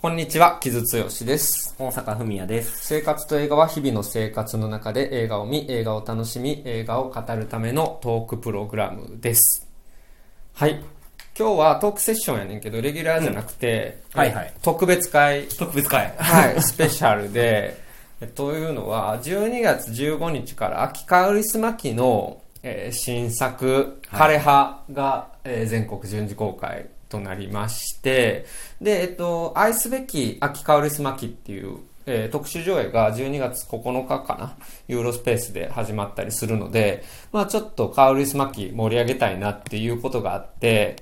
[0.00, 1.74] こんにちは、木津剛です。
[1.76, 2.86] 大阪文也です。
[2.86, 9.68] 生活と映画は日々の生活の中で映画を見、映画を楽しみ、映画を語るためのトークプログラムです。
[10.54, 10.80] はい。
[11.36, 16.14] 今日はトークセッションやねんけど、レギュラーじゃなくて、うんはいはい特別会、特別会。
[16.16, 17.76] はい、 スペシャルで、
[18.20, 28.46] えというのは、12月15日から秋川ウリスマキの、えー新作、枯葉が、えー全国順次公開となりまして、
[28.80, 34.56] で、えっと、愛すべき秋川ウリスマキっていう、えー特殊上映が12月9日かな、
[34.88, 40.96] ユーロスペースで始まったりするので、まあちょっとカウリスマキ盛り上げたいなっていうことがあって、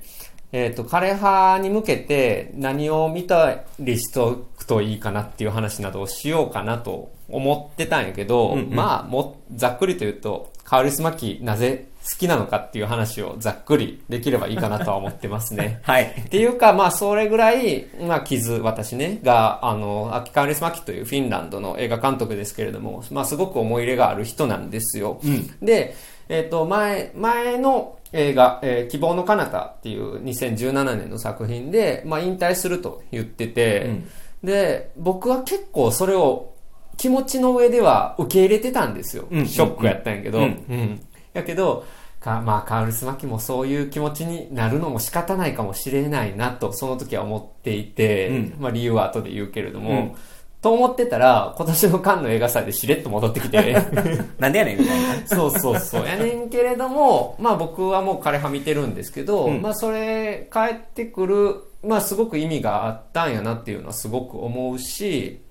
[0.53, 8.75] えっ、と、枯葉に向けて何を見たりしとくといいかなっていう話などをしようかなと思ってたんやけど、うんうん。
[8.75, 15.81] まあ、も、ざっくりと言うと、カウリスマキなぜ好きなのかっていう話をざっくりできればいいかなとは思ってますね。
[15.87, 16.05] はい。
[16.05, 25.21] っていうか、まあ、それぐらい、まあ、傷、私ね、が、あの、アキカウリスマキというフィンランドの映画監督ですけれども、まあ、すごく思い入れがある人なんですよ。
[25.63, 25.95] で、
[26.29, 34.01] えっ、と、前、前の映画、えー希望の彼方っていう2017年の作品で、まあ、引退すると言ってて、
[34.43, 36.56] で、僕は結構それを
[36.97, 39.27] 気持ちの上では受け入れてたんですよ。
[39.31, 41.01] うんショックやったんやけど、うんうん。
[41.33, 41.85] やけど、
[42.21, 50.15] かまあ、カウルスマキもそういう気持ちになるのも仕方ないかもしれないなと、その時は思っていて、うんまあ理由は後で言うけれども、うん
[50.63, 53.75] と思ってたら、今年のカンの映画祭でしれっと戻ってきて、
[54.41, 55.27] なんでやねんみたいな。
[55.27, 56.07] そうそうそう。
[56.07, 65.46] やねんけれども、まあ僕はもう枯葉見てるんですけど、うんまあそれ帰ってくる、まあすごく意味があったんやなっていうのはすごく思うし、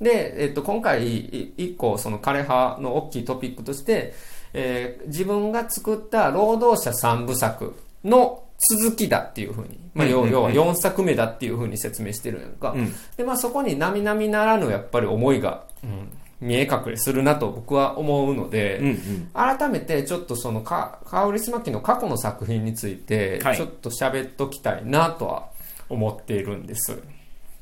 [0.00, 4.14] で、えっと、今回、い一個、その枯葉の大きいトピックとして、
[4.52, 12.72] えー自分が作った労働者三部作の続きだっていうふうに、まあ、要は4作目だっていうふうに説明してるんやんか。
[12.72, 19.30] うんで、まあそこに並々ならぬやっぱり思いが、うん見え隠れするなと僕は思うので、うんうん。
[19.32, 25.48] 改めてちょっとそのかカウリスマキの過去の作品についてはいちょっと喋っときたいなとは
[25.88, 27.02] 思っているんです。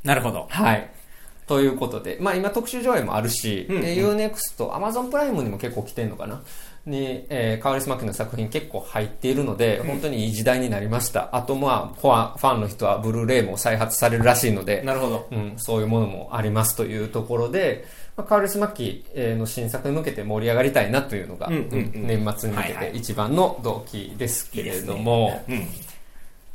[0.03, 0.49] なるほど。
[0.51, 0.91] はい。
[1.47, 6.43] ということで、まあ今特集上映もあるし、うんうんで UNEXT、Amazon プライムにも結構来てんのかな？
[6.87, 11.35] に、えー、カウリスマキの作品結構入っているので、本当にいい時代になりました。
[11.35, 15.29] あとまあ、ファンファンの人はブルーレイも再発されるらしいので、なるほど。
[15.33, 17.87] うん、そういうものもありますというところで、
[18.19, 25.67] まあ、カールスマッキーの新作に向けて盛り上がりたいなというのが、うんうんうんうん年末に向けて一番の動機ですけれども、うん。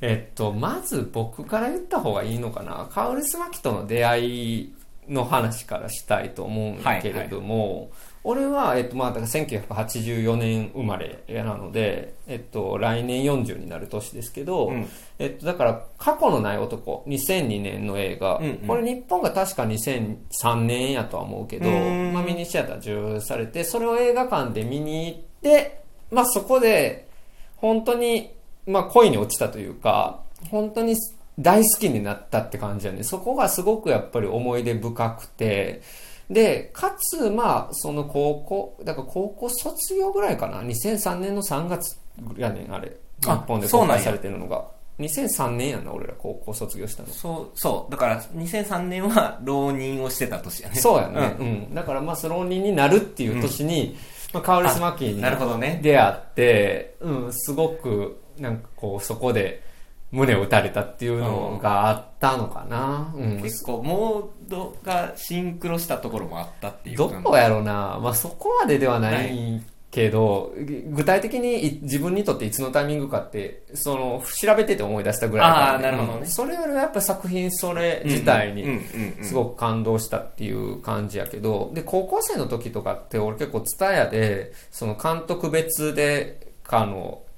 [0.02, 2.88] えっと、まず僕から言った方がいいのかな？
[2.92, 4.74] カールスマキとの出会い
[5.10, 7.92] の話からしたいと思うんだけれども、
[8.24, 14.88] 俺は、えっと、まあ、だから1984年生まれなので、えっと、来年40になる年ですけど、うん。
[15.20, 18.58] えっと、だから、過去のない男、2002年の映画、うんうん。
[18.68, 25.82] これ日本が確か2003年やとは思うけど、まあ、ミニシアター中されて、それを映画館で見に行って、
[26.12, 27.08] まあ、そこで、
[27.56, 28.32] 本当に、
[28.68, 30.22] まあ、恋に落ちたというか、
[30.52, 30.96] 本当に
[31.40, 33.04] 大好きになったって感じやね。
[33.04, 35.82] そこがすごくやっぱり思い出深くて、
[36.30, 40.62] で、かつ、まあ、その高校、だから高校卒業ぐらいかな。
[40.62, 41.98] 2003年の3月
[42.38, 42.96] やねん、あれ。
[43.22, 44.66] 日あ本で公開されてるのが。
[45.00, 47.10] 2003年やな、俺ら高校卒業したの。
[47.10, 47.92] そう、そう。
[47.92, 50.76] だから、2003年は浪人をしてた年やね。
[50.76, 51.36] そうやね。
[51.40, 51.74] うん。
[51.74, 53.98] だから、まあ、スローニンになるっていう年に、
[54.34, 59.64] まあ、カウルスマキーになるほどね出会って、うん、すごく、なんかこう、そこで
[60.12, 63.14] 胸を打たれたっていうのがあったのかな。
[63.16, 63.42] うん。
[63.42, 68.00] 結構、モードがシンクロしたところもあったっていうどこやろうな。
[68.02, 69.62] まあ、そこまでではない
[69.92, 70.54] けど、
[70.90, 78.82] 具体的にい自分にとっていつのタイミングかって、その、調べてて思い出したぐらいあーなるほどねうんそれよりはやっぱ作品それ自体に
[79.22, 87.29] すごく感動したっていう感じやけど、で、高校生の時とかって俺結構ツタヤで、その監督別で、あの、む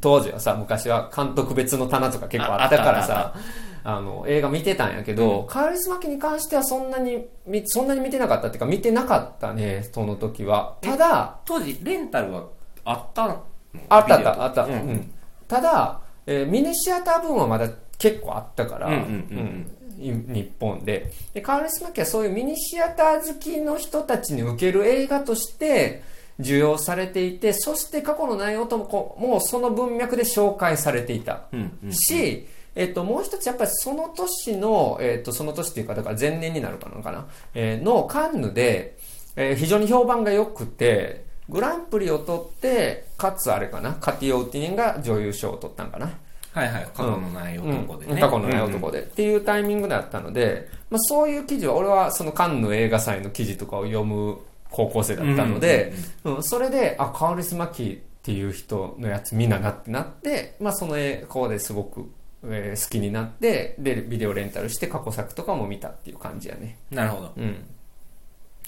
[0.00, 3.34] 当時はさ、昔は監督別の棚とか結構あったからさ、
[3.82, 10.76] あの、映画見てたんやけど、カーリスマキに関してはそんなに、みそんなに見てなかったっていうか、見てなかったね、その時は。
[10.80, 12.48] ただ、当時、レンタルは
[12.84, 13.44] あったの？
[13.88, 14.64] あったあった、あった。
[14.64, 14.72] うん。
[14.72, 15.10] うん。
[15.48, 19.02] ただ、えーミニシアター分はまだ結構あったから、うんうんう
[19.34, 19.66] ん
[19.98, 20.32] うん。
[20.32, 21.12] い日本で。
[21.34, 26.02] で、カールスマキはそういうミニシアター好きの人たちに受ける映画として、
[26.40, 31.42] 受容されていて、そして過去の内容とももうその文脈で紹介されていた。
[31.52, 38.96] うんうんし、えっと、もう一つやっぱりその年の、えっと、その年っていうか、だから前年になるかなかな、えーのカンヌで、
[39.36, 46.12] えー非常に評判が良くて、グランプリを取って、かつあれかな、カティオ・ウティニンが女優賞を取ったんかな？
[46.52, 46.88] はいはい。
[46.94, 48.12] 過去のない男でね。
[48.14, 54.38] うん過去のない男で、っていうタイミングだったので、まあ、そういう記事は俺はそのカンヌ映画祭の記事とかを読む
[54.70, 55.92] 高校生だったので、
[56.24, 62.10] うんそれであカオリス・マキっていう人のやつ見ななってなって、まあ、その映画ですごく、
[62.44, 66.78] えー好きになってでビデオレンタルして過去作とかも見たっていう感じやね。
[66.90, 67.32] なるほど。
[67.36, 67.64] うん。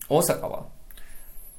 [0.09, 0.67] 大阪は？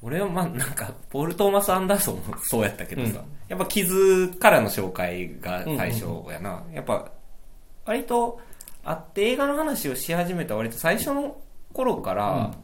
[0.02, 3.16] 俺はまあなんか、ポール・トーマス・アンダーソンもそうやったけどさ、うん。
[3.48, 6.62] やっぱ傷からの紹介が最初やな。
[6.74, 7.10] やっぱ、
[7.86, 8.38] 割と、
[8.84, 11.38] 会って映画の話をし始めた割と最初の
[11.72, 12.54] 頃から、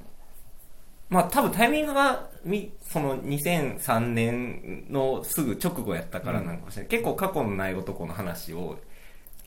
[1.10, 6.88] まあ多分タイミングがみ、その2003年のすぐ直後やったからなんかもしれない。
[6.88, 8.78] 結構過去のない男の話を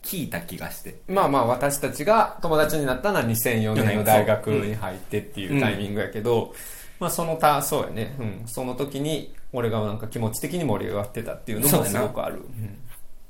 [0.04, 1.00] 聞いた気がして。
[1.08, 6.54] まあまあ私たちが友達になったのは2004年の大学に入ってっていうタイミングやけど、
[7.00, 12.42] まあそのた、そうやね、うん、その時に俺がなんか気持ち的に盛り上がってたっていうのもすごくある。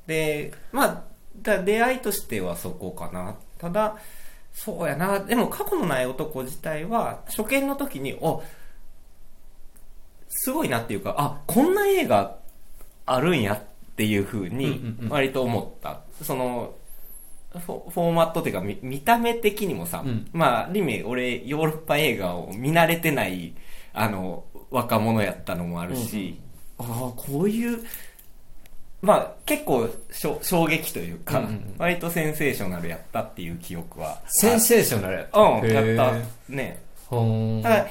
[0.07, 1.03] で、まあ、
[1.41, 3.35] だ出会いとしてはそこかな。
[3.57, 3.97] ただ、
[4.53, 5.19] そうやな。
[5.19, 8.43] でも過去のない男自体は、初見の時に、お、
[10.29, 12.37] すごいなっていうか、あ、こんな映画
[13.05, 13.61] あるんやっ
[13.95, 16.01] ていう風うんうんにうん割と思った。
[16.21, 16.73] その、
[17.51, 23.53] フォフォーマットっていうか見見た目的にもさ、うんまあ、リメ、俺、ヨーロッパ映画を見慣れてない、
[23.93, 26.39] あの、若者やったのもあるし、
[26.79, 26.85] ああ、
[27.15, 27.83] こういう、
[29.03, 29.89] まあ、結構
[30.41, 34.21] 衝撃というか、うんうんうん割とセンセーショナルやったっていう記憶は。
[34.27, 35.39] センセーショナルやった。
[35.39, 36.53] うん、やった。
[36.53, 36.79] ね。
[37.07, 37.87] ほーんただ、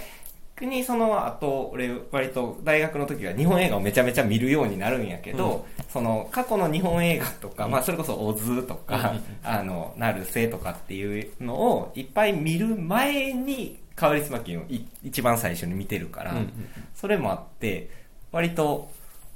[0.63, 16.53] 逆にその後、俺、割と大学の時は日本映画をめちゃめちゃ見るようになるんやけど、その過去の日本映画とか、まあそれこそオズとか、あの、なるせとかっていうのをいっぱい見る前に、カウリスマキンをい一番最初に見てるから、うんうん
[16.95, 17.91] それもあって、
[18.31, 18.89] 割と、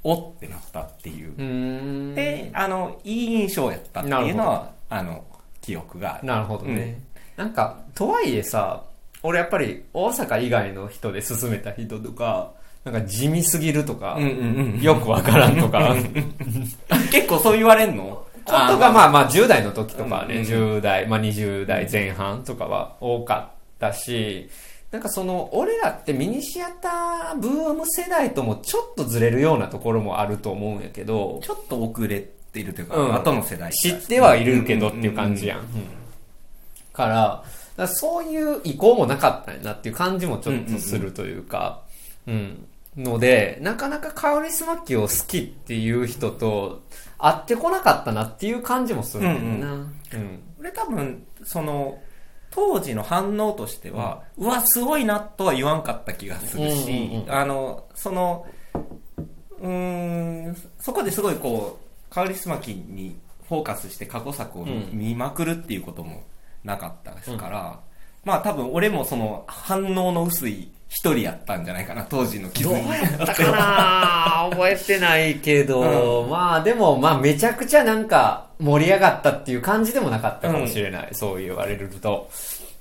[0.09, 1.33] おってなったっていう。
[1.33, 5.25] うで、あの、いい印象やったっていうのは、あの、
[5.59, 6.27] 記憶がある。
[6.27, 7.01] なるほどね。
[7.35, 8.83] なんか、とはいえさ、
[9.21, 12.53] 俺やっぱり大阪以外の人で勧めた人とか、
[12.85, 14.81] なんか地味すぎるとか、うんうんうん。
[14.81, 15.93] よくわからんとか、
[17.11, 18.25] 結構そう言われんの？
[18.45, 24.49] ことがまあまあ10代の時とかはね、うんうん10代、まあ20代前半とかは多かったし、
[24.91, 35.65] なんかその、俺らってミニシアターブーム世代ともちょっとずれるようなところもあると思うんやけど、ちょっと遅れてるというか、うん後の世代知ってはいるけどっていう感じやん。
[36.93, 37.43] から、だか
[37.75, 41.83] らそういう意向もなかったんやなっていう感じもちょっとするというか、
[42.25, 42.65] うん。
[42.95, 46.81] ので、なかなかカオリスマッキを好きっていう人と
[47.19, 49.73] 会ってこなかったなっていう感じもするんだよな。
[49.73, 50.39] うん。
[50.59, 51.99] 俺多分、その、
[52.51, 58.45] 当時の反応としては、うわ、すごいなとは言わんかった気がするし、うんうんうんあの、その、
[59.59, 66.23] うーん、そこですごいこう、カウリスマキにフォーカスして過去作を見,、まくるっていうことも
[66.63, 67.79] なかったですから、
[68.23, 72.73] まあ多分俺もその反応の薄い一人やったんじゃないかな、当時の気どう。
[72.73, 74.49] やったかな？
[74.55, 81.09] 覚えてないけど、まあでも、まあめちゃくちゃなんか盛り上がったっていう感じでもなかったかもしれない。
[81.11, 82.29] そう言われると。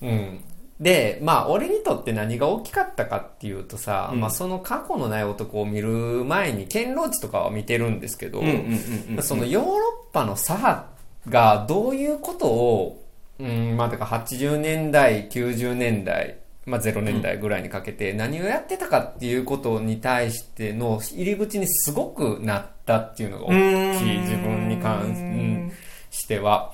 [0.01, 0.41] うん。
[0.81, 5.89] で、まあ俺にとって何が大きかったかっていうとさ、うんまあその過去のない男を見る
[6.25, 9.73] 前に、堅牢地とかは見てるんですけど、うんうんうんうんそのヨーロ
[10.11, 10.87] ッパの左派
[11.29, 13.03] がどういうことを、
[13.39, 23.51] うん、まあだから80年代、90年代、まあ0年代ぐらいにかけて何をやってたかっていうことに対しての入り口にすごくなったっていうのが大
[23.99, 25.73] きい自分に関
[26.11, 26.73] しては。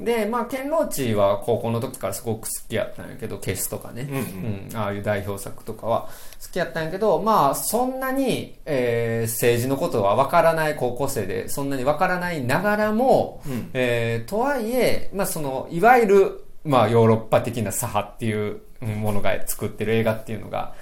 [0.00, 4.02] で、まあ、堅牢地は高校の時からすごく好きやったんやけど、ケスとかね。
[4.02, 4.68] うんうん。
[4.70, 6.08] うん、ああいう代表作とかは。
[6.40, 13.70] 好きやったんやけど、まあ、そんなに、えー政治のことは分からない高校生で、そんなに分からないながらも、うん。
[13.74, 20.74] えーとはいえ、まあ、その、いわゆる、まあ、ヨーロッパ的な左派っていううんものが作ってる映画っていうのが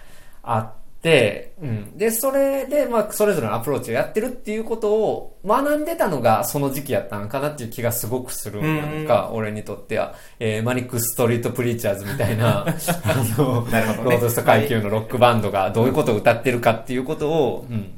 [0.43, 0.73] あっ
[1.03, 1.97] て、うん。
[1.97, 10.15] で、それで、まあ、それぞれのアプローチをやってるっていうことを学んでたのがその時期やったのかなっていう気がすごくするんやんか、俺にとっては。
[10.41, 12.75] えーマニックストリートプリーチャーズみたいな、 あ
[13.39, 17.93] の、ねロードスト階級のロックバンドがどういうことを歌ってるかっていうことを、うん。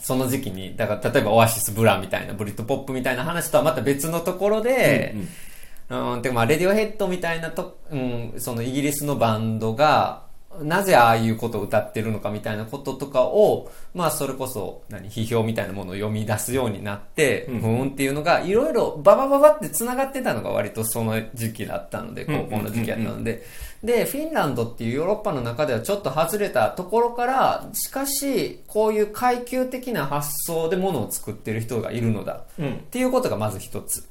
[0.00, 5.28] その時期に、だから例えばオアシス・ブラーみたいな、ブリットポップみたいな話とはまた別のところで、うんうん
[5.90, 10.28] うん、てかまあ、レディオヘッドみたいなと、うん、そのイギリスのバンドが、
[10.62, 17.60] なぜああいうことを歌ってるのかみたいなこととかを、まあそれこそ、何、批評みたいなものを読み出すようになって、うん。
[17.60, 23.44] ふーんっていうのが、いろいろババババって繋がってたのが割とその時期だったので、高校の時期だったので、
[23.84, 32.44] で、フィンランドっていうヨーロッパの中ではちょっと外れたところから、しかし、こういう階級的な発想でものを作ってる人がいるのだ。
[32.58, 32.74] うん。
[32.74, 34.08] っていうことがまず一つ。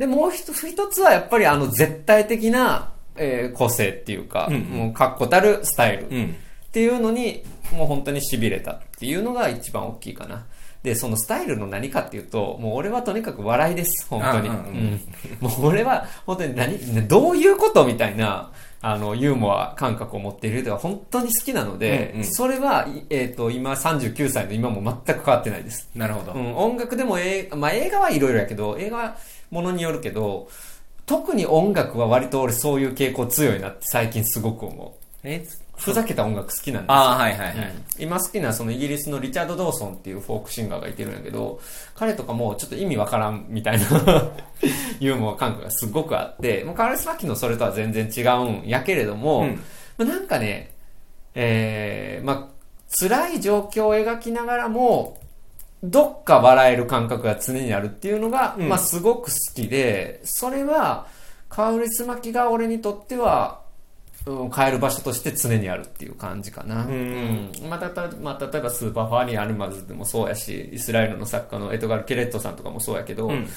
[0.00, 4.62] で、もう一つはやっぱりあの絶対的な、えー個性っていうか、うんうん。
[4.62, 6.36] もう確固たるスタイルっうん。
[6.72, 10.46] ていうのに、もう本当に痺れたっていうのが一番大きいかな。
[10.82, 14.48] で、そのスタイルの何かっていうと、もう俺はとにかく笑いです、本当に。
[14.48, 15.00] あうん
[15.38, 22.24] もう俺は本当に何、どういうことみたいな、あの、ユーモア感覚を持っている人が本当に好きなので、うんうん。
[22.24, 25.90] それは、いえっ、と、今39歳の今も全く変わってないです。
[25.94, 29.16] なるほど、うん、音楽でも映画、まあ映画はいろいろやけど、映画は
[29.50, 30.48] ものによるけど、
[31.06, 35.00] 特に音楽は割と俺そういう傾向強いなって最近すごく思う。
[35.24, 35.44] え？
[35.80, 36.94] ふざけた音楽好きなんですよ。
[36.94, 41.60] ああはいはいはい、うん今好きなそのイギリスのリチャード・ドーソンっていうフォークシンガーがいてるんやけど、
[41.94, 43.86] 彼とかもちょっと意味わからんみたいな
[45.00, 49.62] ユーモア感覚がすごくあって、もうカウリスマキのそれとは全然違うんやけれども、うん
[49.98, 50.70] まあなんかね、
[51.34, 52.60] えー、まあ、
[52.98, 55.19] 辛い状況を描きながらも、
[55.82, 58.68] どっか笑える感覚が常にあるっていうのが、うん。
[58.68, 61.06] まあすごく好きで、それは、
[61.48, 63.60] カウリスマキが俺にとっては、
[64.26, 66.84] うん、帰る場所として常にあるっていう感じかな。
[66.84, 67.50] うん。
[67.62, 67.68] うん。
[67.68, 73.48] まあ、たたまあ、例えばスーパーファーニー・アルマズでもそうやし、イスラエルの作家のエトガル・ケレットさんとかもそうやけど、うん。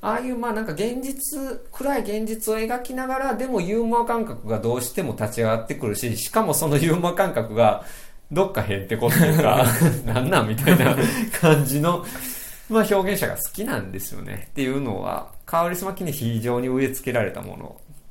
[0.00, 7.84] ああいうまあなんか現実、暗い現実を描きながら、でもユーモア感覚がどうしても立ち上がってくるし、しかもそのユーモア感覚が
[8.32, 9.64] どっかへんてこっていうか、
[10.06, 10.96] なんなんみたいな
[11.40, 12.04] 感じの、
[12.68, 14.48] まあ表現者が好きなんですよね。
[14.50, 17.56] っていうのは、カオリスマキに非常に植え付けられたも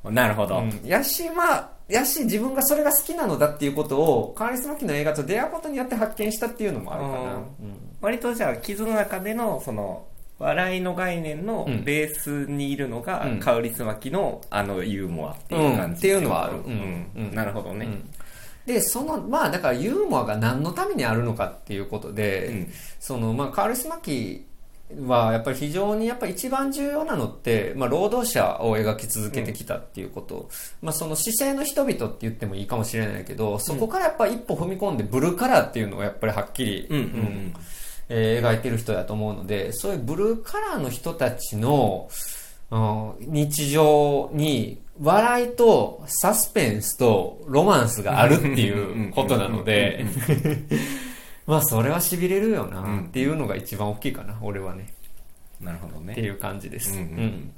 [0.04, 0.12] の。
[0.12, 7.16] なるほど、うん、やし、まあ、やし、自分がそれが好きなのだっていうことを、カーリス・マキの映画と出会うことによって発見したっていうのもあるかな。
[7.16, 7.44] うんうん。
[8.00, 10.06] 割とじゃあ傷の中でのその
[10.38, 13.40] 笑いの概念のうんベースにいるのが、うん。
[13.40, 16.56] カウリスマキのあのユーモアっていう感じ、うんっていうのはある。
[16.56, 16.72] ううん。
[16.72, 17.10] ん。
[17.16, 17.34] うん。
[17.34, 18.10] なるほどね、うん
[18.66, 22.72] で、その、まあ、だからユーモアが何のためにあるのかっていうことで、うん。
[23.00, 24.44] その、まあ、カールス・マキ
[25.06, 30.48] はやっぱり非常にやっぱり一番重要なのって、まあ、労働者を描き続けてきたっていうこと、
[30.80, 37.54] まあ、その姿勢の人々って言ってもいいかもしれないけど、そこからやっぱ一歩踏み込んでブルーカラーっていうのをやっぱりはっきり、うんうんうん。
[38.08, 42.08] えー描いてる人だと思うので、そういうブルーカラーの人たちの、
[42.70, 50.06] うん日常に笑いとサスペンスとロマンスがあるっていうことなので、
[51.46, 54.94] まあそれは痺れるよなっていうのが一番大きいかな、俺はね。
[55.60, 56.92] なるほどねっていう感じです。
[56.92, 57.52] うんうんうん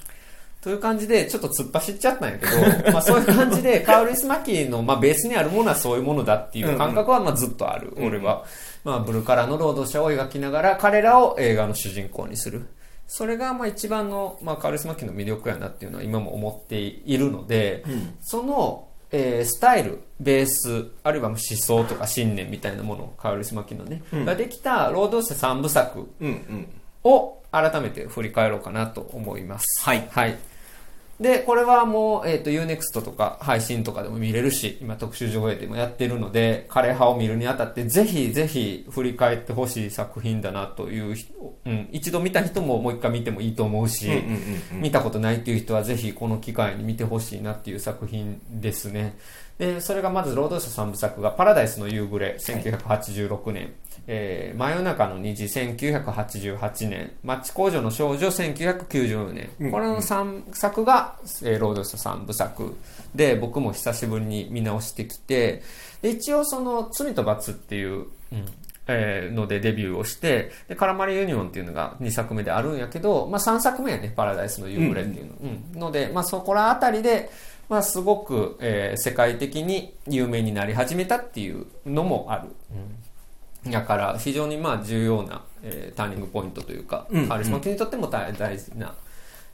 [0.65, 2.53] という感じで、ちょっと突っ走っちゃったんやけど、
[2.91, 8.47] まあそういう感じで、 カウリス・マキの、まあベースにあるものはそういうものだっていう感覚は、まあずっとある、うんうん俺は。
[8.83, 12.67] まあブルーカラーの労働者を描きながら、彼らを映画の主人公にする。
[13.17, 26.09] それが、まあ一番の、まあカウリス・マキの魅力やなっていうのは今も思っているので、うんその、えースタイル、ベース、あるいは思想とか信念みたいなもの、カウリス・マキのね、うんができた労働者三部作
[27.05, 29.85] を改めて振り返ろうかなと思います。
[29.85, 30.37] はいはい。
[31.21, 41.33] で、これはもう、えっ、と、Unext とか配信とかでも見れるし、今特集上映でもやってるので、枯葉を見るにあたって、ぜひぜひ振り返ってほしい作品だなという人、
[41.65, 49.17] うん、一度見た人ももう一回見てもいいと思うし、うんうんうん見たことないっていう人はぜひこの機会に見てほしいなっていう作品ですね。
[49.59, 53.73] で、それがまず労働者三部作がパラダイスの夕暮れ、1986年、
[54.07, 59.51] えー真夜中の虹、1988年、マッチ工場の少女、1990年。
[59.61, 62.75] うんこれの3作が、えー労働者三部作
[63.15, 65.63] で、僕も久しぶりに見直してきて、
[66.03, 68.07] で一応その、罪と罰っていう、
[68.87, 75.33] えーのでデビューをして、で、カラマリユニオンっていうのが2作目であるんやけど、まあ3作目やね、パラダイスの夕暮れっていうの。
[75.75, 77.31] うんので、まあそこらあたりで、
[77.71, 82.49] まあすごく、えー世界的に有名になり始めたっていうのもある。
[83.67, 88.95] だから非常にまあ重要な、えーターニングポイントというか、うんカリスマキにとっても大大事な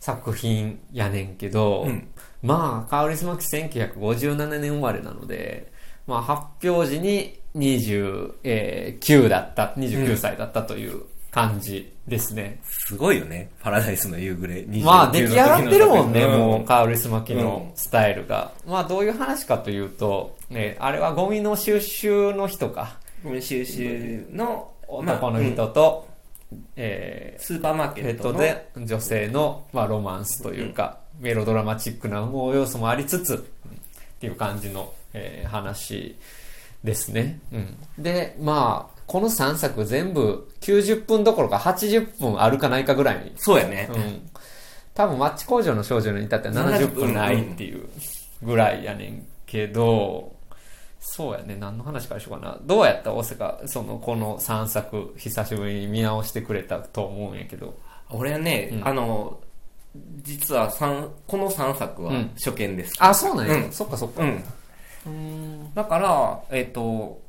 [0.01, 2.09] 作品やねんけど、うん
[2.43, 5.71] まあ、カウリスマキ1957年生まれなので、
[6.07, 12.61] まあ発表時に29だった、29歳だったという感じですね。
[12.65, 18.53] すごいよねパラダイスの夕暮れ29まあ出来上がってるもんね、もうカウリスマキのスタイルが。
[18.67, 22.99] まあどういう話かというと、ね、あれはゴミの収集の人か。
[23.25, 26.09] うん収集の男のまあ人と、
[26.77, 33.39] えスーパーマーケットで女性の、まあ、ロマンスというか、メロドラマチックなもう要素もありつつ、っ
[34.21, 36.17] ていう感じの、えー話
[36.85, 37.41] ですね。
[37.53, 37.77] うん。
[38.03, 43.33] で、まあ、この3作全部90分どころか80分あるかないかぐらいに。
[43.37, 43.91] そうやね。
[43.93, 44.31] うん。
[44.95, 47.89] 多分、マッチ工場の少女に至っては70分ないっていう
[48.43, 50.33] ぐらいやねんけど、
[51.01, 51.57] そうやね。
[51.57, 52.59] 何の話からしようかな。
[52.63, 57.75] どうやった大阪、その、この3作、久しぶりに見直してくれたと思うんやけど。
[58.11, 59.41] 俺はね、うんあの、
[60.23, 62.93] 実は三この3作はうん初見です。
[63.01, 63.55] あ、そうなんや。
[63.55, 64.23] うんそっかそっか。
[64.23, 64.45] うん。
[65.07, 65.75] うん。
[65.75, 67.21] だから、えっ、と、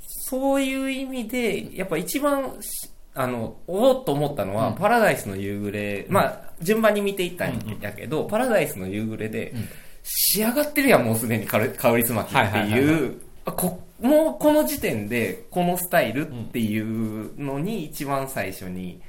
[0.00, 9.68] そういう意味で、やっぱ一番し、あの、おおっと思ったのは、うんパラダイスの夕暮れ、まあ、順番に見ていったんやけど、パラダイスの夕暮れで、うん
[10.08, 19.00] 仕上がってるやん、もうすでに香り香りつまきってはいう、あこもうこの時点で、このスタイルっていうのに一番最初に、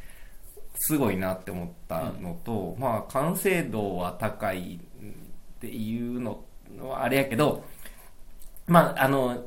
[0.80, 6.44] すごいなって思ったのと、まあ、完成度は高いっていうの
[6.80, 7.64] はあれやけど、
[8.68, 9.46] まあ、あの、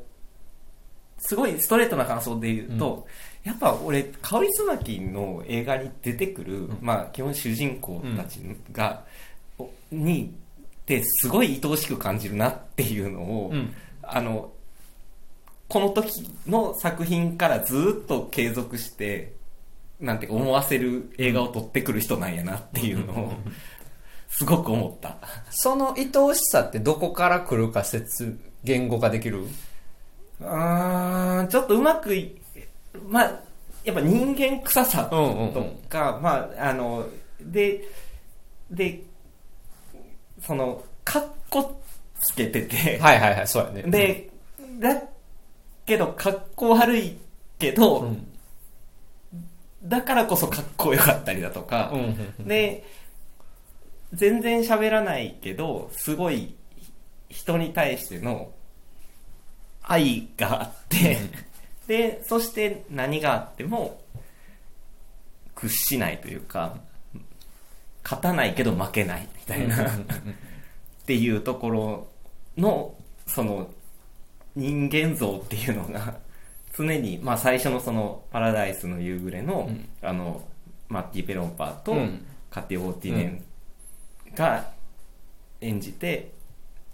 [1.18, 3.06] すごいストレートな感想で言うと、
[3.44, 8.40] やっぱ俺、香りつまきの映画に出てくる、まあ、基本主人公たち
[8.72, 9.04] が、
[9.58, 10.34] おに、
[10.98, 13.72] ってすごい愛おしく感じるなっていうのを、うん。
[14.02, 14.52] あの、
[15.68, 19.34] この時の作品からずっと継続して、
[20.00, 23.32] なんて思わせる映画を撮ってくる人なんやなっていうのを、
[24.28, 25.18] すごく思った。
[25.50, 29.44] その愛おしさってどこから来るか説、言語化できる？
[30.40, 32.40] うーん、ちょっとうまくい、
[33.08, 33.40] まあ、
[33.84, 37.06] やっぱ人間臭さとうんうんうんか、まあ、あの、
[37.40, 37.84] で、
[38.70, 39.02] で、
[40.46, 41.80] その、かっこ
[42.20, 43.82] つけてて、はいはいはい、そうやね。
[43.82, 44.30] で、
[44.78, 45.02] だ
[45.86, 47.16] けど、かっこ悪い
[47.58, 48.26] けど、うん。
[49.82, 52.00] だからこそかっこよかったりだとかう、ん
[52.38, 52.46] うん。
[52.46, 52.84] で、
[54.12, 56.54] 全然喋らないけど、すごい
[57.28, 58.52] 人に対しての
[59.82, 61.18] 愛があって、
[61.86, 64.00] で、そして何があっても
[65.54, 66.78] 屈しないというか、
[68.02, 69.96] 勝たないけど負けないみたいな、っ
[71.06, 72.08] ていうところ
[72.56, 72.94] の、
[73.26, 73.70] その
[74.56, 76.18] 人間像っていうのが
[76.76, 79.88] 常に、まあ最初のそのパラダイスの夕暮れの、うん。
[80.02, 80.42] あの、
[80.88, 82.26] マッティ・ペロンパーとうん。
[82.50, 83.44] カティ・オーティネン
[84.34, 84.72] が
[85.60, 86.32] 演じて、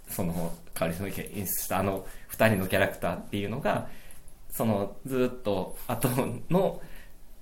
[0.07, 3.87] その、カリスマ演出したあの二人のキャラクターっていうのが、
[4.51, 6.09] そのずっと後
[6.51, 6.81] の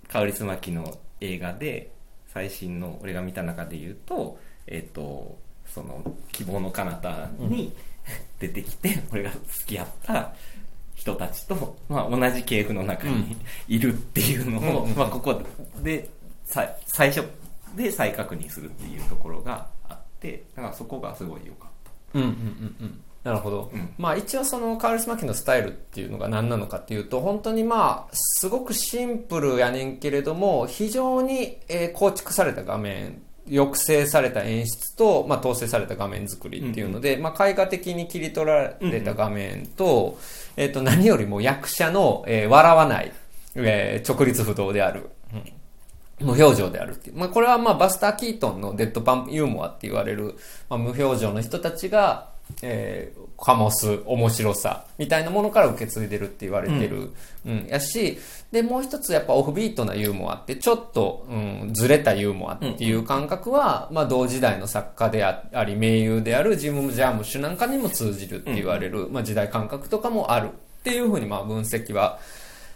[0.08, 1.92] 香りつまきの映画で
[2.36, 7.74] 最新の俺が見た中で言うとえっ、とその希望の彼方に
[8.40, 10.34] 出てきて、俺が好きやった
[10.94, 13.36] 人たちと、まあ、同じ系譜の中に
[13.68, 15.42] いるっていうのを、まあ、ここ
[15.82, 16.10] で
[16.44, 17.28] さ最初
[17.76, 21.72] で再確認するっていうところがあってだからそこがすごい良かっ
[22.16, 23.02] うんうんうんうん。
[23.26, 23.72] なるほど。
[23.74, 40.20] うんまあ一応そのカールスマキのスタイルっていうのが何なのかっていうと、本当にまあ、すごくシンプルやねんけれども、非常に、えー構築された画面、抑制された演出と、まあ、統制された画面作りっていうので、まあ、絵画的に切り取られた画面と、
[40.56, 43.12] えっ、と、何よりも役者の、えー笑わない、
[43.56, 45.10] えー直立不動である。
[46.20, 47.18] 無表情であるっていう。
[47.18, 50.36] まあ、これはまあ、バスター・キートンのデッドパンユーモアって言われる、
[50.70, 57.12] まあ、無表情の人たちが、えー、醸す面白さみたいなものから受け継いでるって言われてる。
[57.46, 58.18] うん、やし、
[58.52, 72.20] で、もう一つやっぱオフビートなユーモアって、ちょっと、うん、ずれたユーモアっていう感覚は、まあ、同時代の作家であり、名優であるジム・ジャームッシュなんかにも通じるって言われる、まあ、時代感覚とかもあるっていうふうに、まあ、分析は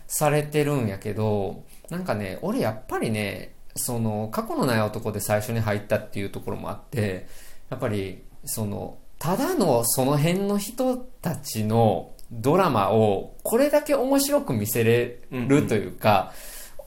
[0.08, 7.27] されてるんやけど、なんかね、俺やっぱりね、その、過去のない男で最初に入ったっていうところもあって、
[7.69, 16.32] やっぱり、その、ただのその辺の人たちのドラマをこれだけ面白く見せれるというか、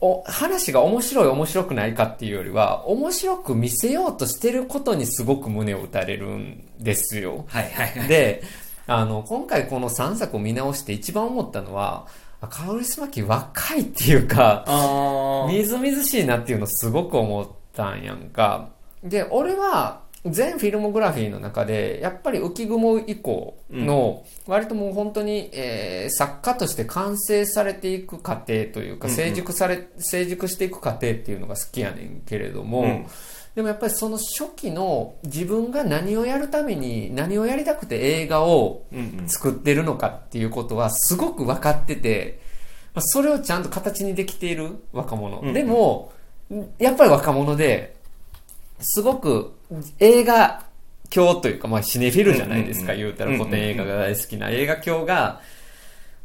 [0.01, 7.45] お話が面白い面白くないかっていうよりは、面白く見せようとしてることにすごく胸を打たれるんですよ。
[7.49, 8.43] たはいはいはいで、
[8.85, 12.07] あの、今回この3作を見直して一番思ったのは、
[12.41, 14.65] あカオリスマキ若いっていうか、
[15.49, 18.71] みずみずしいなっていうのすごく思ったんやんか。
[19.03, 33.05] で、俺は、全フィルモグラフィーの中で、やっぱり浮雲以降の、割ともう本当に、えー作家として完成されていく過程というか、成熟され、成熟していく過程っていうのが好きやねんけれども、うん。
[33.55, 38.85] でもやっぱりその初期の自分が何をやるために、何をやりたくて映画を
[39.27, 42.39] 作ってるのかっていうことはすごく分かってて、
[42.93, 45.39] まあそれをちゃんと形にできている若者。
[45.39, 45.53] うん。
[45.53, 46.13] でも、
[46.77, 47.95] やっぱり若者で、
[48.83, 49.53] すごく
[49.99, 50.65] 映画
[51.09, 55.41] 教というか、まあシネフィルじゃないですか、言うたら古典映画が大好きな映画教が、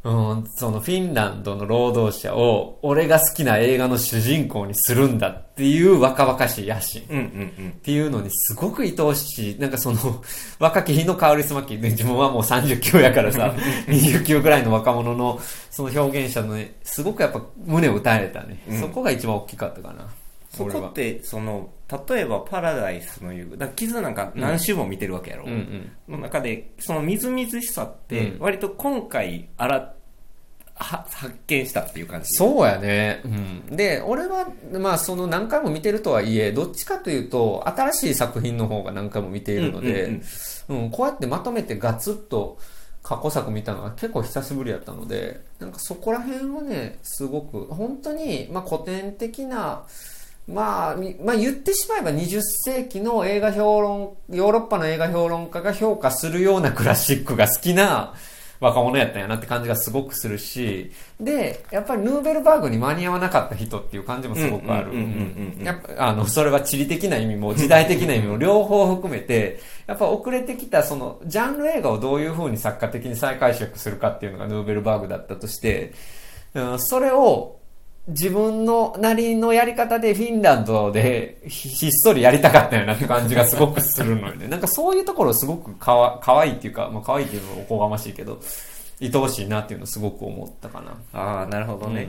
[0.01, 7.01] うん、そのフィンランドの労働者を俺が好きな映画の主人公にするんだっていう若々しい野心。
[7.01, 9.59] っていうのにすごく愛おしい。
[9.59, 10.23] なんかその、
[10.57, 13.53] 若き日のカウリスマキで自分はもう39やからさ、
[13.87, 18.63] 29くらいの若者のその表現者のね、すごくやっぱ胸を打たれたね。
[18.69, 20.07] うんそこが一番大きかったかな。
[20.49, 21.69] そこってその
[22.07, 25.91] 例えばパラダイスの遊具だからキズなんか何週も見てるわけやろ、うんうん。
[26.07, 29.93] の中でそのみずみずしさってうん割と今回あら
[30.79, 33.21] は発見したっていう感じそうやね。
[33.25, 33.75] うん。
[33.75, 34.47] で、俺は、
[34.79, 42.59] まあその何回も見てるとはいえ、どっちかというと、新しい作品の方が何回も見ているので、うんうんこうやってまとめてガツッと
[43.01, 49.83] 過去作見たのは結構久しぶりやったので、なんかそこら辺はね、すごく、本当に、まあ古典的な、
[50.49, 58.15] まあ、みまあ言ってしまえば20世紀の映画評論、ヨーロッパの映画評論家が評価するようなクラシックが好きな
[58.59, 64.91] 若者やったんやなって感じがすごくするし、で、やっぱりヌーベルバーグに間に合わなかった人っていう感じもすごくある。
[65.63, 75.93] やっぱ、あの、それは地理的な意味も時代的な意味も両方含めて、やっぱ遅れてきたその、ジャンル映画をどういう風に作家的に再解釈するかっていうのがヌーベルバーグだったとして、
[76.53, 77.58] うん、それを
[78.09, 84.47] 自分のなりのやり方でフィンランドでひひっそりやりたかったよなって感じがすごくするのよね。
[84.49, 88.39] なんかそういうところすごくかわかわいいっていうか、まあ可愛いっていうのもおこがましいけど、
[89.01, 90.97] 愛おしいなっていうのをすごく思ったかな。
[91.13, 92.07] ああなるほどね、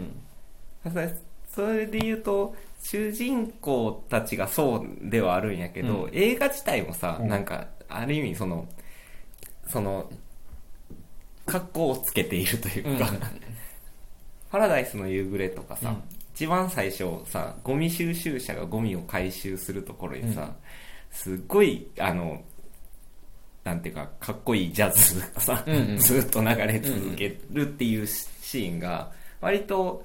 [0.84, 0.92] うん。
[0.92, 1.14] それ
[1.54, 6.10] それで言うと主人公たちがそうではあるんやけど、うん。
[6.12, 7.28] 映画自体もさ、うん。
[7.28, 8.66] なんかある意味その
[9.68, 10.10] その
[11.46, 13.10] 格好をつけているというか、
[14.50, 16.02] パラダイスの夕暮れとかさ、うん。
[16.34, 20.48] 一番最初さゴミ収集車がゴミを回収するところにさ、うん。
[21.10, 22.42] すっごいあの
[23.64, 25.98] なんていうかかっこいいジャズがさ、うんうん。
[25.98, 29.10] ずっと流れ続けるっていうシーンが
[29.40, 30.04] 割と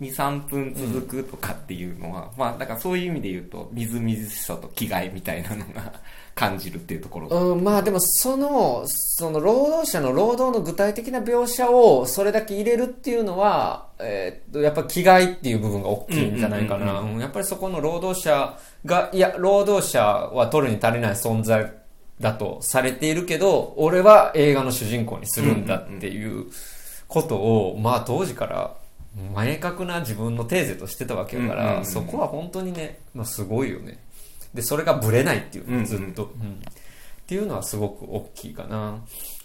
[0.00, 5.92] 23分続くとかっていうのは、まあだからそういう意味で言うとみずみずしさと気概みたいなのが
[6.38, 17.00] 感じるっていうところうん、まあでもその、その労働者の労働の具体的な描写をそれだけ入れるっていうのは、えーっと、やっぱ気概っていう部分が大きいんじゃないかな。
[17.00, 21.72] うんやっぱりそこの労働者が、いや、労働者は取るに足りない存在
[22.20, 26.46] だとされているけど、俺は映画の主人公にするんだっていう
[27.08, 28.74] ことを、まあ当時から、
[29.34, 33.98] 明確な自分のテーゼとしてたわけだから、そこは本当にね、まあ、すごいよね。
[34.54, 36.24] で、それがブレないっていうずっと。
[36.24, 36.50] うん。
[36.50, 36.54] っ
[37.26, 38.98] ていうのはすごく大きいかな。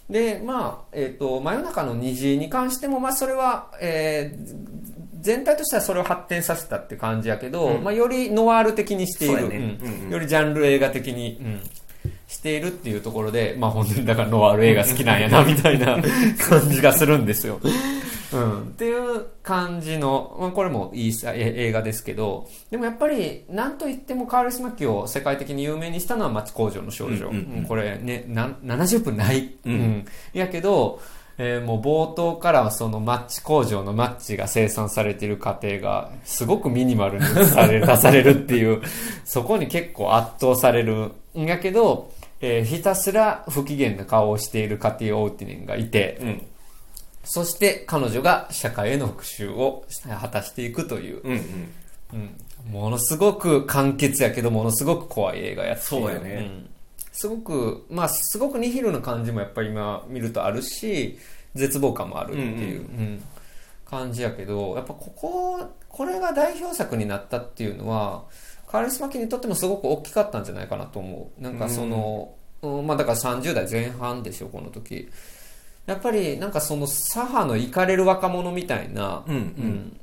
[0.08, 7.82] で、まあ、えっ、と、真夜中の虹に関しても、まあ、それは、えー全体としてはそれを発展させたって感じやけど、うん。
[7.82, 9.78] まあ、よりノワール的にしている、ね。
[10.04, 10.10] うん。
[10.10, 11.60] よりジャンル映画的に、うん。
[12.28, 15.98] しているっていうところで、まあ本当にだからノワール映画好きなんやな、みたいな
[16.48, 17.60] 感じがするんですよ。
[18.34, 18.62] うん。
[18.62, 27.14] っていう感じの、まあこれもいいさえ映画ですけど、でもやっぱり、なんといってもカールス・マッキを世界的に有名にしたのは町工場の少女。
[27.14, 29.54] うんうんうんうんこれね、な70分ない？
[29.64, 31.00] うんやけど、
[31.38, 38.82] えーもう冒頭からそのマッチ工場のマッチが生産されている過程がすごくミニマルにされる出されるっていう、
[39.24, 46.42] そこに結構圧倒されるんやけど、えーひたすら不機嫌な顔をしているカティ・オーティネンがいて、うん
[47.24, 49.84] そして彼女が社会への復讐を
[50.20, 51.70] 果たしていくという、うんうん。
[52.66, 56.40] うん、ものすごく簡潔やけどものすごく怖い映画やっていうそうやね。
[56.40, 56.68] ん。
[57.12, 61.18] すごくまあすごくニヒルな感じもやっぱり今見るとあるし
[61.54, 63.22] 絶望感もあるっていう、うん
[63.84, 68.24] 感じやけどやっぱこここれが代表作になったっていうのは
[68.66, 71.40] カールス・マキにとってもすごく大きかったんじゃないかなと思う。
[71.40, 72.86] なんかその、うん。
[72.86, 75.08] まあだから30代前半でしょこの時
[75.86, 80.00] やっぱりなんかその左派のイかれる若者みたいな、うんうん。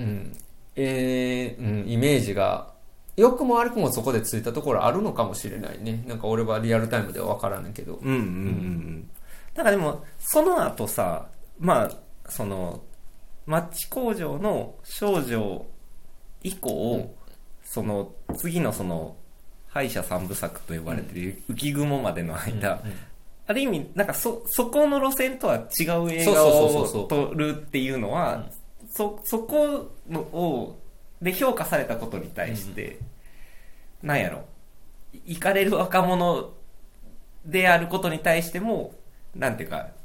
[0.00, 0.32] うん、うん、
[0.76, 2.72] えーうん、イメージが、
[3.16, 6.04] 良くも悪くもそこでついたところあるのかもしれないね。
[6.06, 7.96] なんか俺はリアルタイムでは分からんけど。
[7.96, 9.10] うんうんうんうん。
[9.54, 11.26] だからでもその後さ
[11.58, 11.90] まあ
[12.28, 12.80] その
[13.44, 15.66] マッチ工場の少女
[16.44, 17.12] 以降、
[17.64, 19.16] その次のその
[19.66, 22.84] 敗者三部作と呼ばれてる浮雲までの間、
[23.48, 28.46] ある意味なんかそそこの路線とは違う映画を撮るっていうのは
[28.90, 30.78] そそこのを
[31.22, 32.98] で評価されたことに対して、
[34.02, 34.44] なんやろ。
[35.24, 36.50] 行かれる若者
[37.44, 38.94] であることに対しても
[39.34, 39.97] なんていうかい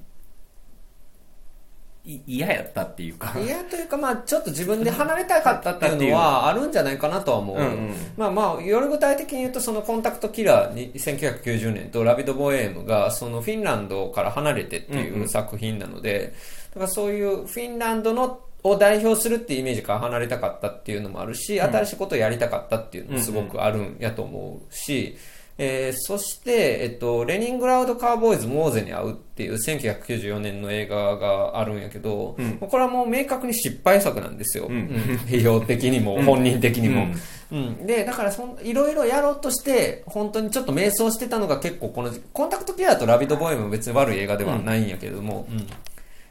[2.05, 3.33] 嫌やったっていうか。
[3.39, 7.57] 嫌というか、まあちょっと自分で離れたかったっていうのはあるんじゃないかなとは思う。
[7.57, 16.33] うんうんまあまあ、より具体的に言うと、そのコンタクトキラーに1990年とラビド・ボエームがそのフィンランドから離れてってうんいううん作品なので、
[16.73, 25.17] だからそういうフィンランドのを代表するっていうイメージから離れたかったっていうのもあるし、新しいことをやりたかったっていうのもすごくあるんやと思うし、
[25.57, 32.57] えーそして、えっと、レニングラウド・カーボーイズ・モーゼに会うっていう1994年の映画があるんやけど、うん。
[32.57, 34.67] これはもう明確に失敗作なんですよ。
[34.67, 34.89] うん。
[35.67, 37.07] 的にも、本人的にも。
[37.51, 37.57] うん。
[37.57, 45.67] うん、で、だからそん、いろいろやろうとして、本当にちょっと迷走してたのが結構この、コンタクトキラーとラビットボーイも別に悪い映画ではないんやけれども、うん。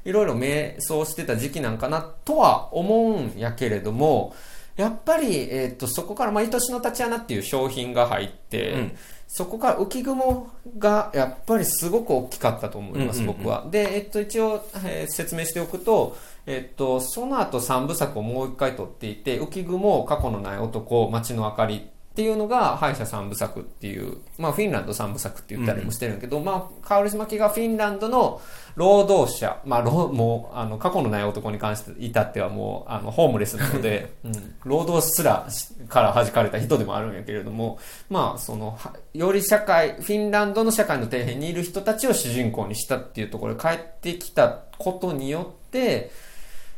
[0.05, 4.35] いろいろ迷走してた時期なんかなとは思うんやけれども、
[4.77, 8.93] やっぱり、えっ、と、そこから、まあ、愛しの立ち穴っていう商品が入って、うん
[9.35, 13.67] そこから浮雲がやっぱりすごく大きかったと思います、うんうんうん僕は。
[13.71, 28.43] で、えっと、一応、えー説明しておくと、えっと、その後三部作をもう一回撮っていて、浮雲、過去のない男、街の明かりっていうのが敗者三部作っていう、まあフィンランド三部作って言ったりもしてるんやけど、まあ、カオリスマキがフィンランドの
[28.75, 37.79] 労働者、まあ、労もう、あの、過去のない男に関して至ってはもう、あの、ホームレスなので、 うん、労働すらしから弾かれた人でもあるんやけれども、
[38.11, 46.11] まあ、その、はより社会、フィンランドの社会の底辺にいる人たちを主人公にしたっていうところで帰ってきたことによって、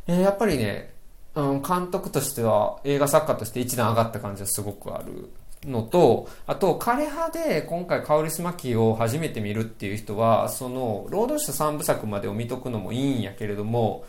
[0.07, 0.94] えーやっぱりね、
[1.35, 5.31] うん、監督としては映画作家として一段上がった感じはすごくある
[5.67, 14.05] のと、あと、枯葉で今回カオリスマキを初めて見るっていう人は、その、労働者三部作までを見とくのもいいんやけれども、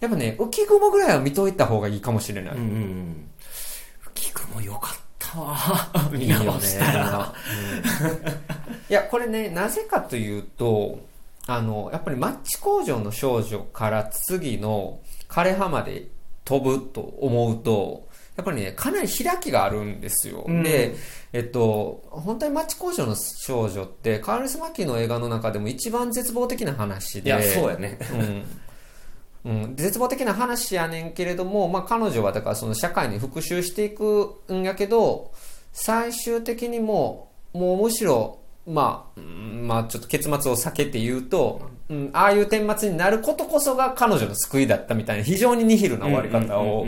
[0.00, 2.54] やっぱね、浮雲ぐらいは見といた方がいいかもしれない。
[2.54, 3.30] うんうんうん。
[4.14, 5.56] 吹くもよかったわ。
[6.12, 7.34] 見直したら。
[8.88, 11.00] いや、これね、なぜかというと、
[11.46, 16.08] あの、やっぱりマッチ工場の少女から次の枯葉まで
[16.48, 20.44] 飛ぶと思うと、やっぱりね、かなり開きがあるんですよ。
[20.46, 20.94] うんで、
[21.34, 27.28] えっと、本当にマッチ工場の少女って、カールス・マッキーの映画の中でも一番絶望的な話で。
[27.28, 27.98] いや、そうやね。
[29.44, 35.32] うん、うん、絶望的な話やねんけれども、まあ、彼女はだからその社会に復讐していくんやけど
[35.72, 46.86] 最終的にもうもうむしろまあ、まあちょっと結末を避けて言うと、うん、ああいう顛末になることこそが彼女の救いだったみたいな非常にニヒルな終わり方を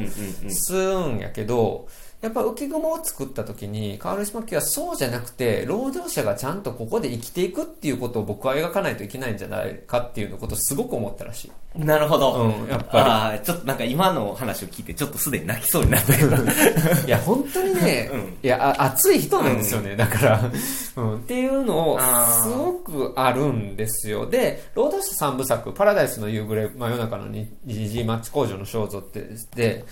[0.49, 1.89] するんやけど、
[2.21, 11.53] やっぱ浮雲を作った時に、カール・スマッキーはそうじゃなくて、労働者がちゃんとここで生きていくっていうことを僕は描かないといけないんじゃないかっていうのことをすごく思ったらしい。
[11.75, 12.35] なるほど。
[12.35, 16.37] うんやっぱりああ、ちょっとなんか今の話を聞いて、ちょっとすでに泣きそうになったけど。
[17.07, 20.51] いや、本当にね、 うんいや、あ熱い人なんですよね、だから、
[20.97, 21.17] うん。
[21.17, 22.01] っていうのを、
[22.43, 24.27] すごくあるんですよ。
[24.27, 27.29] で、労働者三部作、パラダイスの夕暮れ、真夜中の
[27.65, 29.85] 虹マッチ工場の肖像って、で、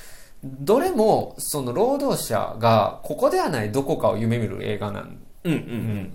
[0.45, 6.13] どれも、その労働者が、ここではないどこかを夢見る映画なんうんうん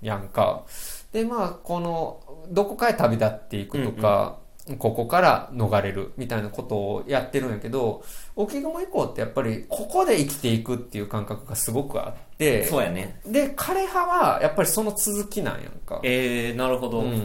[0.00, 0.64] やんか。
[1.12, 4.38] で、まあ、この、どこかへ旅立っていくとか、
[4.78, 8.04] ここから逃れるみたいなことをやってるんやけど、
[8.36, 13.20] 沖雲以降ってやっぱり、ここで生きていくっていう感覚がすごくあって、そうやね。
[13.26, 16.00] で、枯葉はやっぱりその続きなんやんか。
[16.04, 17.00] えー、なるほど。
[17.00, 17.18] うん。
[17.18, 17.20] っ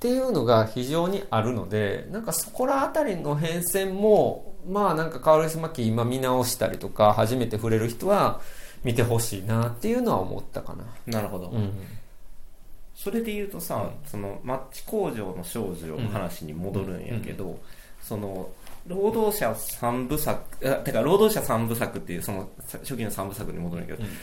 [0.00, 8.40] ていうのが非常にあるので、なんかそこらあたりの変遷も、まあなんかカールスマキ今見直したりとか、初めて触れる人は
[8.82, 10.84] 見てほしいなっていうのは思ったかな。
[11.06, 11.48] なるほど。
[11.48, 11.72] うん。
[12.94, 17.58] それで言うとさ、そのマッチ工場の少女の話に戻るんやけど、
[18.02, 18.50] その
[18.86, 22.48] 労働者三部作あてか労働者三部作っていうその
[22.82, 24.16] 初期の三部作に戻るんやけど、うん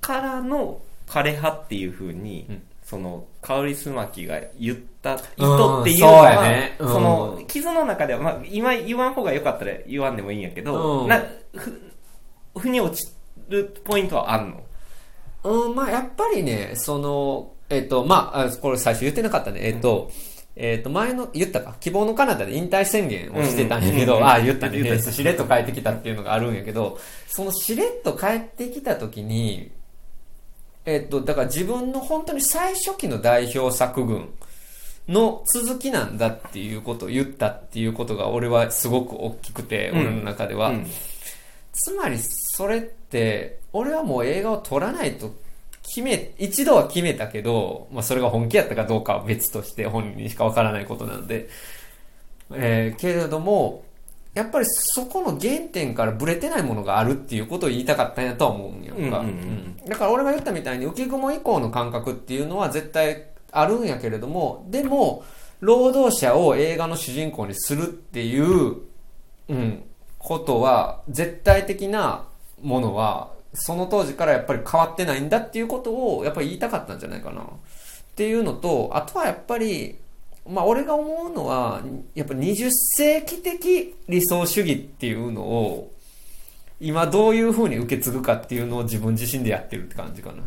[0.00, 6.76] からの枯葉っていうふうに、うんその香りすまきが言った意図うんっていうのは、そうやね。
[6.78, 6.88] うん。
[6.88, 11.08] その傷の中では、まあ、今言わん方がよかったら言わんでもいいんやけど、うん。
[11.08, 11.22] な
[11.56, 11.80] ふ
[12.56, 13.10] 腑に落ち
[13.48, 14.62] るポイントはあんの？
[15.44, 19.60] うん、まあ、やっぱりね、その、えっ、と、まああ、これ最初言ってなかったね。
[19.62, 20.10] えっ、と、
[20.54, 24.20] えっ、と、前の、言ったか、希望のカナダで引退宣言をしてたんやけど、うん。
[24.20, 24.82] うんああ、言ったね。
[24.82, 29.72] 言ったえー しれっと帰ってきたっていうのがあるんやけど、そのしれっと帰ってきた時に、
[30.86, 34.28] えっ、と、だから自分の本当に最初期の代表作群
[35.08, 39.98] の続きなんだっていうことを言ったっていうことが俺はすごく大きくて、うん。
[40.00, 40.70] 俺の中では。
[40.70, 40.86] うん。
[41.72, 45.34] つまりそれって俺はもう映画を撮らないと
[45.82, 51.48] 決め一度は決めたけど、まあ、それが本気やったかどうかは別として本人にしかわからないことなので、
[52.52, 53.84] えーけれども
[54.34, 59.76] やっぱりそこの原点からブレてないものがあるっていうことを言いたかったんやとは思うんやんか、うんうんうん。
[59.80, 59.88] うん。
[59.88, 65.24] だから俺が言ったみたいに浮雲以降の感覚っていうのは絶対あるんやけれどもでも
[65.60, 68.82] 労働者を映画の主人公にするっていう、
[69.48, 69.82] うん、
[70.18, 72.26] ことは、絶対的な
[72.62, 77.42] ものは、その当時からやっぱり変わってないんだっていうことを、やっぱり言いたかったんじゃないかな。
[77.42, 77.46] っ
[78.16, 79.96] ていうのと、あとはやっぱり、
[80.46, 81.82] まあ俺が思うのは、
[82.14, 85.92] やっぱ20世紀的理想主義っていうのを、
[86.80, 90.42] 今どういう風に受け継ぐかっていうのを自分自身でやってるって感じかな。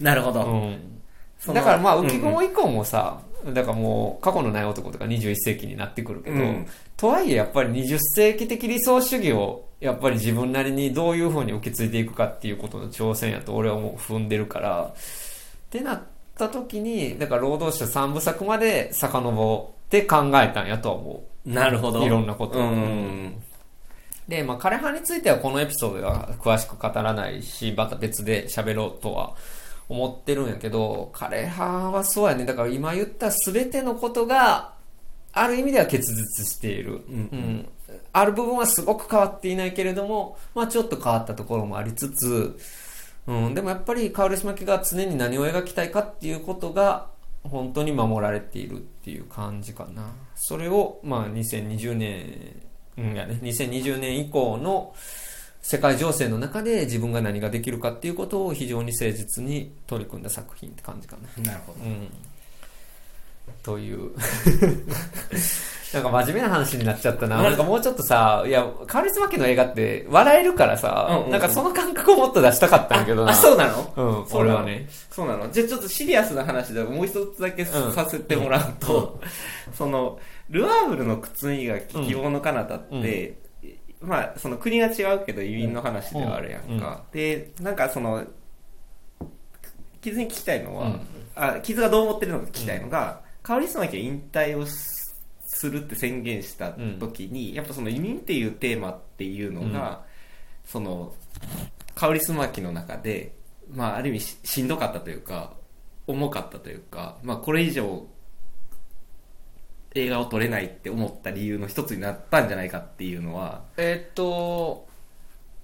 [0.00, 0.44] なるほど。
[0.44, 1.54] うん。
[1.54, 16.02] だからまあ、うん浮雲以降もさ、だからもう、過去のない男とか21世紀になってくるけど、うんとはいえやっぱり20世紀的理想主義を、やっぱり自分なりにどういう風に受け継いでいくかっていうことの挑戦やと俺はもう踏んでるから、ってなっ
[16.36, 22.04] た時に、だから労働者3部作まで遡って考えたんやとは思なるほど。
[22.04, 23.34] いろんなことをうん。
[24.28, 24.30] う。
[24.30, 29.34] で、まあ、枯葉についてはこのエピソードでは詳しく語らないし、また別で喋ろうとは
[29.88, 32.44] 思ってるんやけど、枯葉はそうやね。
[32.44, 34.74] だから今言った全てのことが、
[35.34, 37.02] ある意味では結実している。
[37.08, 37.68] うん
[38.12, 42.58] ある部分はすごく変わっていないけれども、まあちょっと変わったところもありつつ、
[43.26, 47.10] うん、でもやっぱりカウルスマキが常に何を描きたいかっていうことが、
[47.44, 50.12] 本当に守られているっていう感じかな。
[50.34, 52.62] それを、まあ2020年、
[52.98, 54.94] うんやね、2020年以降の
[55.60, 61.44] 世界情勢の中で自分が何ができるかっていうことを非常に誠実に取り組んだ作品って感じかな。
[61.44, 61.84] なるほど。
[61.84, 62.08] うん。
[63.62, 64.12] という。
[65.92, 67.42] なんか真面目な話になっちゃったな。
[67.42, 73.32] なんかもうちょっとさ、いや、カリスマ家の映画って笑えるからさ、うんうんうんなんかその感覚をもっと出したかったんやけどな。
[73.32, 73.92] あ、そうなの？
[74.20, 74.58] うん、そうなの？
[74.58, 74.88] 俺はね。
[75.10, 75.50] そうなの？
[75.50, 79.20] じゃあちょっとシリアスな話でもう一つだけうんさせてもらうと、
[79.74, 83.38] その、ルアーブルの靴磨き、希望の彼方って、
[84.00, 87.04] まあ、その国が違うけど移民の話ではあるやんか。
[87.12, 88.24] で、なんかその、
[90.00, 91.00] 傷に聞きたいのは、うん
[91.34, 95.02] あ、傷がどう思ってるのか聞きたいのが、カオリスマキが引退をす
[95.54, 100.04] するって宣言した時に、やっぱその移民っていうテーマっていうのが、
[100.64, 101.14] その、
[101.94, 103.36] カオリスマキの中で、
[103.70, 105.54] まあ、ある意味ししんどかったというか、
[106.06, 108.06] 重かったというか、まあ、これ以上、
[109.94, 114.88] 映画を撮れないって思った理由の一つになったんじゃないかっていうのは、えーっと、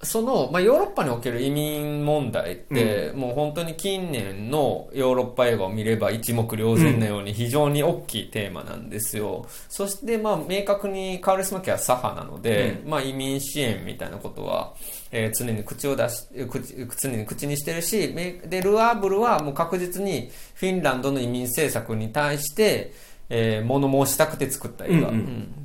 [0.02, 9.46] その、まあ、ヨーロッパにおける移民問題って、もう本当に近年のヨーロッパ映画を見れば一目瞭然のように非常に大きいテーマなんですよ。
[9.68, 14.74] そして、まあ、明確にカウレスマキは左派なので、まあ、移民支援みたいなことは、
[15.10, 22.92] えー常に口を出し、口、常に口にしてるし、めで、ルアーブルはもう確実にフィンランドの移民政策に対して、
[23.30, 25.10] えー物申したくて作った映画、うんうん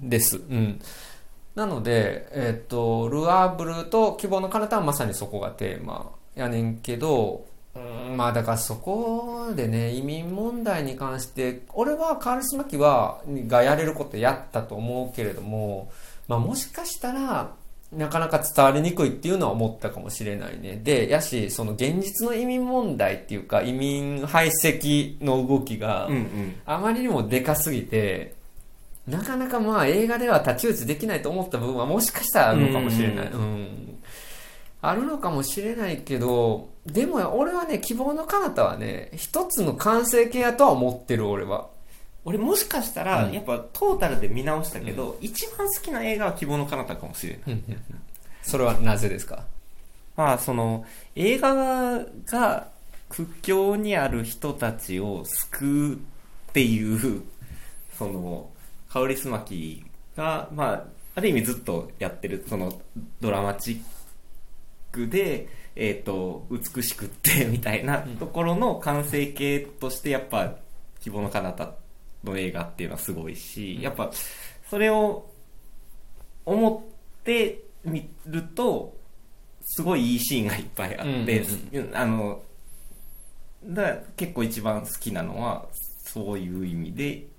[0.01, 0.37] うんです。
[0.37, 0.79] うん。
[1.55, 7.79] なので、えっと、ルアーブルと希望の彼方はまさにそこがテーマやねんけど、う
[8.13, 15.91] んまあだからそこでね、移民問題に関して、俺はカールスマキは、がやれることやったと思うけれども、
[16.27, 17.55] まあもしかしたら、
[17.91, 20.81] なかなか伝わりにくいっていうのは思ったかもしれないね。
[20.83, 26.09] で、やし、その現実の移民問題っていうか、移民排斥の動きが。
[26.65, 28.35] あまりにもでかすぎて、
[29.07, 33.27] なかなかまあ映画では太刀打ちできないと思った部分はもしかしたらあるのかもしれない。
[33.27, 33.99] ううん。
[34.81, 41.69] あるのかもしれないけど、でも俺はね、希望の彼方はね、一つの完成形やとは思ってる俺は。
[42.25, 47.61] 俺もしかしたら、うんやっぱトータルで見直したけど、一番好きな映画は希望の彼方かもしれない。
[48.41, 49.43] それはなぜですか？
[50.15, 50.85] まあ、その、
[51.15, 52.67] 映画が
[53.09, 55.97] 苦境にある人たちを救うっ
[56.53, 57.23] ていう、
[57.97, 58.49] その、
[58.93, 59.83] カオリスマキ
[60.15, 60.83] が、まあ、
[61.15, 62.79] ある意味ずっとやってる、その、
[63.19, 63.81] ドラマチッ
[64.91, 70.57] クで、えっ、と、美しくって、 みたいなところの完成形として、やっぱ、
[70.99, 71.73] 希望の彼方
[72.23, 74.11] の映画っていうのはすごいし、やっぱ、
[74.69, 75.27] それを
[76.45, 76.85] 思
[77.19, 78.95] ってみると、
[79.63, 81.39] すごいいいシーンがいっぱいあって、
[81.71, 82.43] うんあの、
[83.63, 87.32] だ結構一番好きなのは、そういう意味で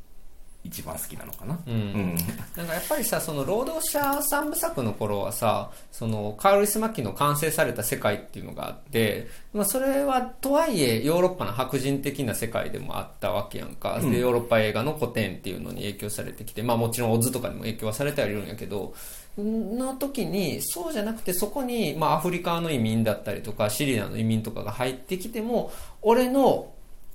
[0.65, 1.59] 一番好きなのかな。
[1.67, 2.15] うんうん。
[2.57, 13.99] なんかやっぱりさ、その労働者三部作の頃はさ、そのカール・スマッキの完成された世界っていうのがあって、まあそれはとはいえヨーロッパの白人的な世界でもあったわけやんか。
[13.99, 18.95] うんで、ヨーロッパ映画の古典っていうのに影響されてきて、まあもちろんオズとかにも影響はされてはいるんやけど、
[19.37, 26.73] の時に、そうじゃなくてそこに、まあアフリカの移民だったりとか、シリアの移民とかが入ってきても、俺の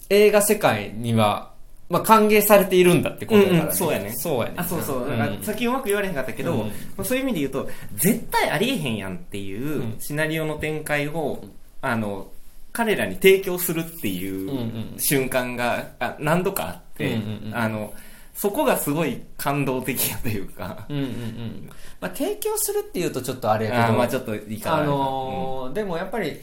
[0.09, 1.53] 映画世界には、
[1.89, 3.59] まあ歓迎されているんだってことだからね。
[3.61, 4.53] うんうんそうやねそうやね。
[4.57, 5.09] あ、そうそう。
[5.11, 11.43] んなんか先うまく言われへんかったけど、うんまあそういう意味で言うと、絶対ありえへんやんっていううんシナリオの展開を、
[11.81, 12.27] あの、
[12.71, 14.55] 彼らに提供するっていうんうう
[14.95, 17.93] ん瞬間があ何度かあって、うんうんうんあの、
[18.35, 20.85] そこがすごい感動的やというか。
[20.89, 21.69] うんうんうん。
[21.99, 24.77] まあ、提供するっていうとちょっとあれやけど、あーまあちょっといいかな。
[24.77, 26.39] あのーでもやっぱり、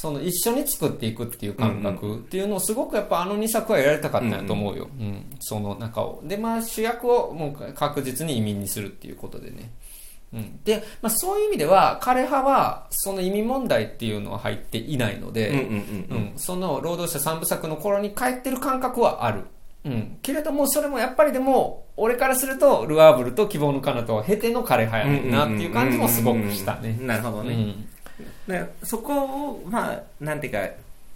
[0.00, 4.88] その一緒に作っていくっていう感覚っていうのをすごくやっぱあの2作はやられたかったんやと思うよ。
[4.98, 6.22] うん、その中を。
[6.24, 9.70] で、まあ主役をもう確実に移民にするっていうことでね。
[10.32, 19.42] うん、で、まあそういう意味では、枯葉はその移民問題っていうのは入っていないので、うんうんうんうんうん、その労働者三部作の頃に帰ってる感覚はある。
[19.84, 20.16] うん。
[20.22, 26.96] けれども、それもやっぱりでも、俺からすると、ルアーブルと希望の彼方を経ての枯葉やねんなっていう感じもすごくしたね。
[27.02, 27.52] なるほどね。
[27.52, 27.99] うんで
[28.82, 30.58] そこを、まあ、なんていうか、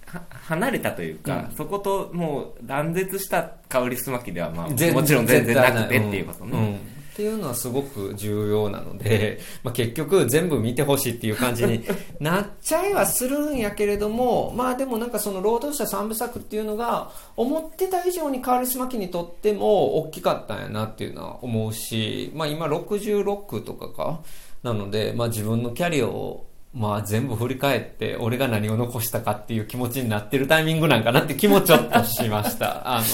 [0.07, 1.57] は離れたというか、うん。
[1.57, 6.59] そこともう断絶した香りすまきでは、まあ、ぜもちろん全然なくてっていうことね。
[6.59, 6.95] んん。
[7.15, 11.85] っていうのはすごく重要なので、まあ、結局全部見てほしいっていう感じに
[12.19, 24.21] なっちゃいはするんやけれども、 まあでもなんかその労働者三部作っていうのが思ってた以上にカールスマキにとっても大きかったんやなっていうのは思うし、まあ今66とかか
[24.65, 32.83] なので、まあ自分のキャリアをまあ全部振り返って俺が何を残したかっていう気持ちになってるタイミングなんかなって気もちょっとしました。
[32.91, 33.07] あの、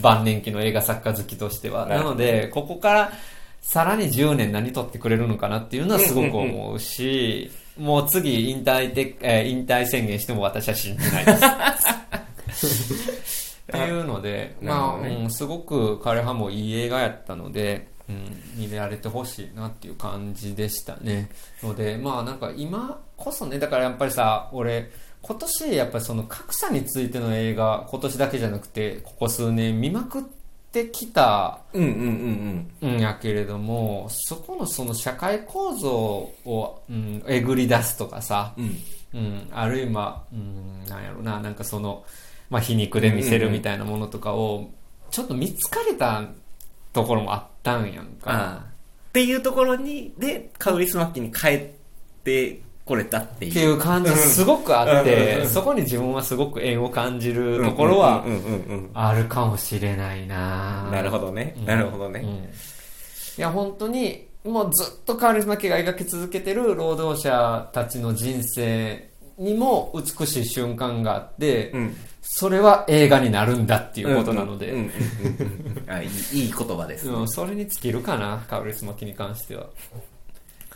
[0.00, 1.86] 晩年期の映画作家好きとしては。
[1.86, 3.12] なので、ここから
[3.60, 11.32] さらに10年何撮ってくれるのかなっていうのはすごく思うし、もう次引退で、えー引退宣言しても私は信じないで
[12.52, 12.70] す。
[13.70, 17.88] っていうので、まあ、うん、すごく彼はもいい映画やったので、
[18.56, 21.30] うん、見られてほしいなっていう感じでしたね。
[21.62, 24.90] ので、まあなんか今こそね、だからやっぱりさ、俺、
[25.22, 30.22] 今年やっぱりその格差についての映画、今年だけじゃなくて、ここ数年見まくっ
[30.72, 38.64] てきたうんうんうんんやけれども、そこのその社会構造を、うん、えぐり出すとかさ、うん。
[39.12, 39.20] うん。
[39.20, 42.04] うん、あるいは、うん、なんやろな、なんかその、
[42.48, 44.70] まあ、皮肉で見せるみたいなものとかを、
[45.10, 46.24] ちょっと見つかれた
[46.92, 48.64] ところもあったんやんか。
[49.10, 51.66] っていうところに、で、カウリスマッキに帰っ
[52.24, 53.50] てこれたっていう。
[53.50, 58.24] っていう感じすごくあってう、んそこに自分はすごく縁を感じるところは
[58.94, 60.88] あるかもしれないな。
[60.90, 61.54] なるほどね。
[61.58, 61.64] うん。
[61.66, 62.20] なるほどね。
[62.20, 62.28] うん。
[62.28, 62.48] い
[63.36, 71.96] や、本当に、もうずっとカールスマキが描き続けてる労働者たちの人生にも美しい瞬間があって、うん。
[72.32, 74.72] それは映画になるんだっていうことなので、
[76.32, 77.10] いい言葉です。
[77.10, 79.66] うんそれに尽きるかな、カールスマキに関しては。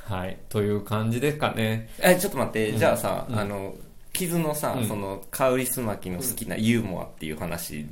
[0.05, 0.37] はい。
[0.49, 1.89] という感じですかね。
[2.01, 2.79] え、ちょっと待って、うん。
[2.79, 3.39] じゃあさ、うん。
[3.39, 3.73] あの、
[4.13, 4.89] 傷のさ、うん。
[4.89, 7.87] その、カウリスマキの好きなユーモアっていう話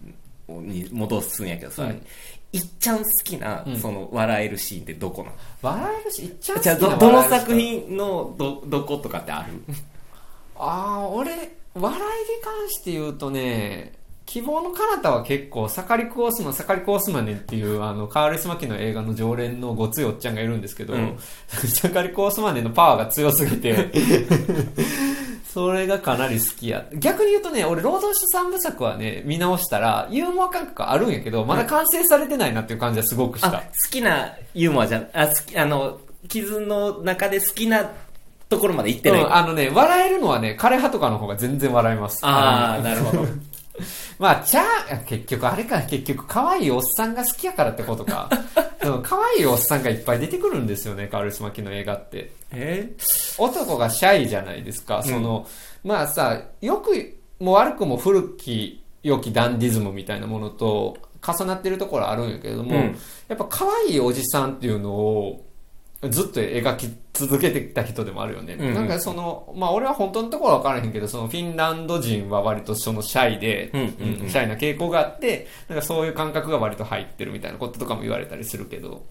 [0.48, 2.04] をに戻すんやけどさ、うん。
[2.52, 3.78] いっちゃん好きな、うん。
[3.78, 5.36] その、笑えるシーンってどこなの？
[5.62, 9.52] 笑えるし、いっちゃんじゃあ、ど、どの作品の、ど、どことかってある？
[10.56, 12.00] ああ、俺、笑いに
[12.42, 13.92] 関して言うとね、
[14.26, 21.18] 希望の彼方は結構、サカリクオスマン、サカリクオスマネっていう、あの、カールスマキの映画の常連のごついおっちゃんがいるんですけど、うん。
[21.48, 23.90] サカリクオスマネのパワーが強すぎて、
[25.52, 26.86] それがかなり好きや。
[26.94, 33.48] 逆に言うとね、俺、労働者三部作はね、見直したら、ユーモア感覚あるんやけど、まだ完成されてないなっていう感じはすごくした。
[33.48, 35.98] あ、好きなユーモアじゃん、あ、好き、あの、
[36.28, 37.90] 傷の中で好きな
[38.52, 39.22] ところまで行ってない。
[39.22, 42.20] うん、あのね、笑えるのはね、枯葉とかの方が全然笑えます。
[42.22, 43.26] あー、なるほど。
[44.18, 48.28] まあ、チャー、結局あれか、結局可愛いおっさんが好きやからってことか。
[49.02, 52.32] 可愛いおっさんがいっぱい出てくるんですよね、カールスマキの映画って。
[52.52, 52.92] え？
[53.38, 55.02] 男がシャイじゃないですか。
[55.02, 55.46] その、
[55.82, 60.96] まあさ、よくも悪くも古き良きダンディズムみたいなものと
[61.26, 62.98] 重なってるところあるんやけれども、うん
[63.28, 65.46] やっぱ可愛いおじさんっていうのを
[66.10, 68.54] ずっと描き続けてきた人でもあるよね。
[68.54, 79.04] うんうんなんかその、まあ俺は本当のところは分からへんけど、そのフィンランド人は割とそのシャイで、うんうんうんシャイな傾向があって、なんかそういう感覚が割と入ってるみたいなこととかも言われたりするけど、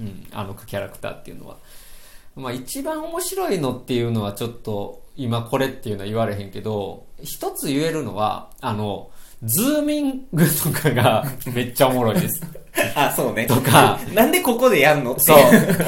[0.00, 1.56] うん、あのキャラクターっていうのは。
[2.36, 9.10] まあ一番面白いのっていうのはちょっと今これっていうのは言われへんけど、一つ言えるのは、あの、
[9.42, 12.40] ズーミングとかがめっちゃおもろいです。
[12.94, 13.46] あ、そうね。
[13.46, 15.12] とか、 なんでここでやんの？
[15.12, 15.38] ってそう、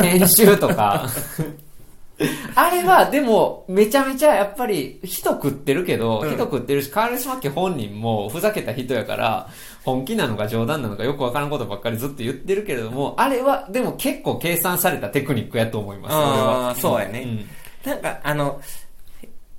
[0.02, 1.06] 編集とか。
[2.54, 9.48] あれは、でも、めちゃめちゃやっぱり、人食ってるけど、うん人食ってるし、カールスマッケ本人もふざけた人やから、
[9.84, 16.74] 本気なのか冗談なのかよくわからんことばっかりずっと言ってるけれども、あれは、でも結構計算されたテクニックやと思います、俺あはあ、。
[16.74, 17.22] そうやね。
[17.24, 17.48] うん
[17.90, 18.60] なんか、あの、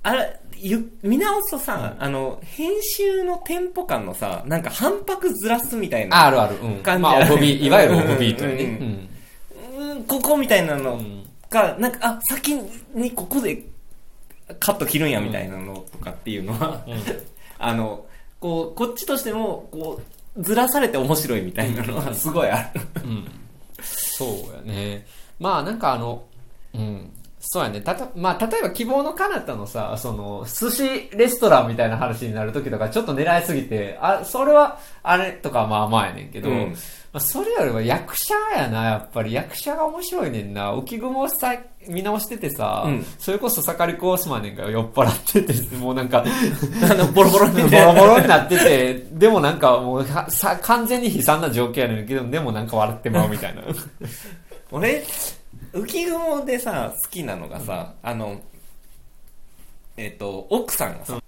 [0.04, 6.26] あれ、ゆ見直すとさ、あの、編集のテンポ感のさ、なんか反拍ずらすみたいな。
[6.26, 6.56] あるある。
[6.56, 6.70] うん。
[6.74, 8.64] まあ、感じあるオフビー、いわゆるオフビートにね。
[8.80, 8.84] う
[9.94, 12.54] んここみたいなのうんが、なんか、あ、先
[12.94, 13.64] にここで
[14.58, 17.02] カット切るんやみたいなのとかっていうのは、うん
[17.58, 18.06] あの、
[18.40, 20.00] こう、こっちとしても、こ
[20.36, 22.80] う、ずらされて面白いみたいなのはすごいある。
[23.04, 23.24] うん。
[23.82, 25.06] そうやね。
[25.38, 26.24] まあなんかあの、
[26.74, 27.10] うん。
[27.44, 27.80] そうやね。
[27.80, 36.76] たと、まあ、例えば希望の彼方のさ、その、寿司レストランみたいな話になるときとか、ちょっと狙いすぎて、あ、それは、あれとかまあまあやねんけど、うん
[37.12, 39.32] まあ、それよりは役者やな、やっぱり。
[39.32, 40.72] 役者が面白いねんな。
[40.72, 41.54] 浮雲をさ
[41.88, 53.62] 見直しててさ、うんそれこそ盛りコースマんが酔っ払ってて、もうなんか、あの、ボロボロに ボロボロになってて、でもなんかもうはさ、完全に悲惨な状況やねんけど、でもなんか笑ってまうみたいな。
[54.70, 55.02] 俺、
[55.72, 58.40] 浮雲でさ、好きなのがさ、あの、
[59.96, 61.22] えっ、と、奥さんがさ、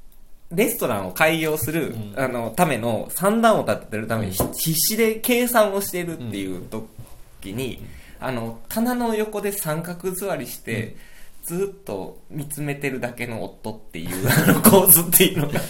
[0.52, 2.14] レストランを開業する、うん。
[2.16, 7.84] あの、ための、算段を立ててるために、ひ必死で計算をしてるっていう時に、
[8.20, 10.96] あの、棚の横で三角座りして、
[11.44, 15.60] ずっと見つめてるだけの夫っていう、あの構図っていうのが、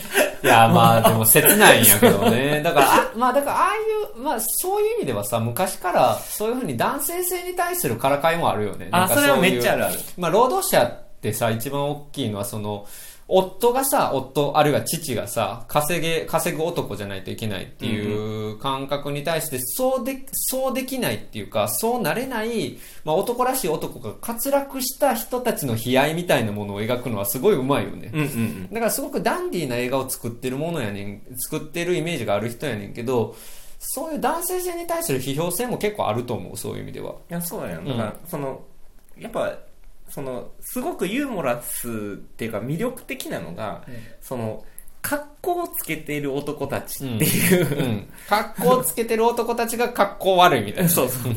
[0.44, 2.60] いや、まあでも切ないんやけどね。
[2.62, 3.78] だから、あまあだからああい
[4.14, 8.88] う、まあそういう意味ではさ、昔からそういうふうに男性性に対するからかいもあるよね。
[8.92, 12.86] あそれはめっちゃあるあるまあ労働者ってさ、一番大きいのはその、
[13.26, 28.10] 夫がさ、夫、あるいは父がさ、稼げ、稼ぐ男じゃないといけないっていう感覚に対して、そうで、そうできないっていうか、そうなれない、まあ男らしい男が滑落した人たちの悲哀みたいなものを描くのはすごい上手いよね。
[28.12, 28.68] うんうんうん。
[28.70, 33.36] だからすごくダンディーな映画を作ってるものやねん、作ってるイメージがある人やねんけど、
[33.78, 37.12] そういう男性性に対する批評性も結構あると思う、そういう意味では。
[37.12, 37.86] いや、そうやん。
[37.86, 38.62] だから、その、
[39.18, 39.56] やっぱ、
[40.14, 41.90] その、すごくユーモラスっ
[42.36, 43.82] ていうか魅力的なのが、
[44.20, 44.64] その、
[45.02, 48.08] 格好をつけている男たちっていう、うん。
[48.28, 50.88] 格好つけてる男たちが格好悪いみたいな。
[50.88, 51.32] そうそう。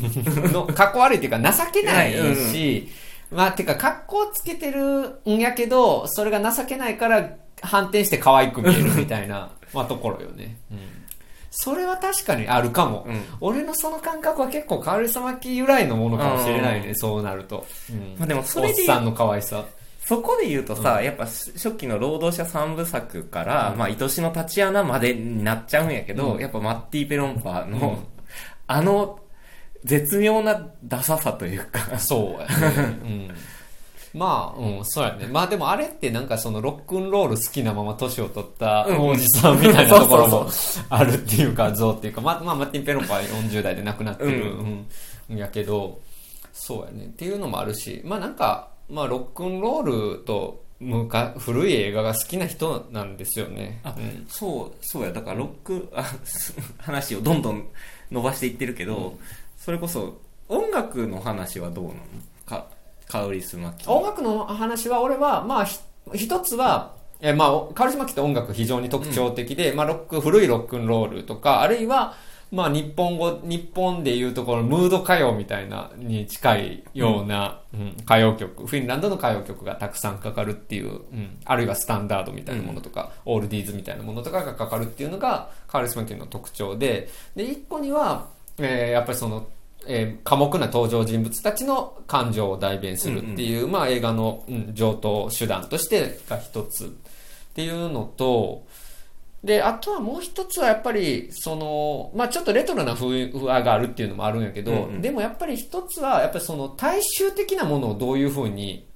[0.52, 2.88] の格好悪いっていうか情けないはいし、
[3.32, 10.56] まあ、てか格好つけてるんやけど、それが情けないから反転して可愛く見えるみたいな、まあ、ところよね。
[10.70, 10.78] うん。
[11.60, 13.04] それは確かにあるかも。
[13.08, 17.66] うん俺のその感覚は結構カールサマキ由来のものかもしれないね、そうなると。
[17.90, 19.64] うんまあでもそれでおっさんの可愛さ。
[20.06, 27.98] そこで言うとさ、やっぱ初期の労働者三部作から、まあ、愛しのタチアナまでになっちゃうんやけど、うんやっぱマッティ・ペロンパーの、うん
[28.68, 29.18] あの、
[29.84, 32.98] 絶妙なダサさというか、そうやね。
[33.02, 33.30] うん。
[34.14, 35.26] まあ、うん、そうやね。
[35.26, 39.08] まあでもあれってなんかそのロックンロール好きなまま年を取ったうん。
[39.08, 40.50] おじさんみたいなところそも
[40.88, 44.86] あるっていうか、像っていうか、まあ、まあ、マッティン・ペロンパは40代で亡くなってる、う
[45.30, 46.00] うん、やけど、
[46.52, 47.06] そうやね。
[47.06, 53.80] っていうのもあるし、まあなんか、まあロックンロールと昔古い映画が好きな人なんですよね。
[53.84, 54.26] あうん。
[54.28, 56.04] そう、そうや、だからロック、あ、
[56.78, 57.68] 話をどんどん
[58.10, 59.18] 伸ばしていってるけど、
[59.56, 61.98] それこそ、音楽の話はどうなの？
[62.46, 62.68] か、
[63.08, 63.88] カウリスマキ。
[63.88, 65.78] 音楽の話は俺は、まあ、ひ
[66.14, 72.14] 一つは、えまあ、カルシマキって音楽非常に特徴的で、まあ、ロック、古いロックンロールとか、あるいは、
[72.50, 88.28] まあ、日本語、日本でいうところ、ムード歌謡みたいな、に近いような、うん歌謡曲、フィンランドの歌謡曲がたくさんかかるっていう、うんあるいはスタンダードみたいなものとか、オールディーズみたいなものとかがかかるっていうのが、カールスマキの特徴で、で、一個には、
[88.58, 89.46] えーやっぱりその、
[89.88, 96.88] えー寡黙な登場人物たちの感情を代弁するっていう、まあ映画の、うん、上等手段としてが一つっ
[97.54, 98.66] ていうのと、
[99.42, 108.86] で、あとはもう一つはやっぱり、その、まあちょっとレトロな風合があるっていうのもあるんやけど、うんうんでもやっぱり一つは、やっぱりその大衆的なものをどういう風に、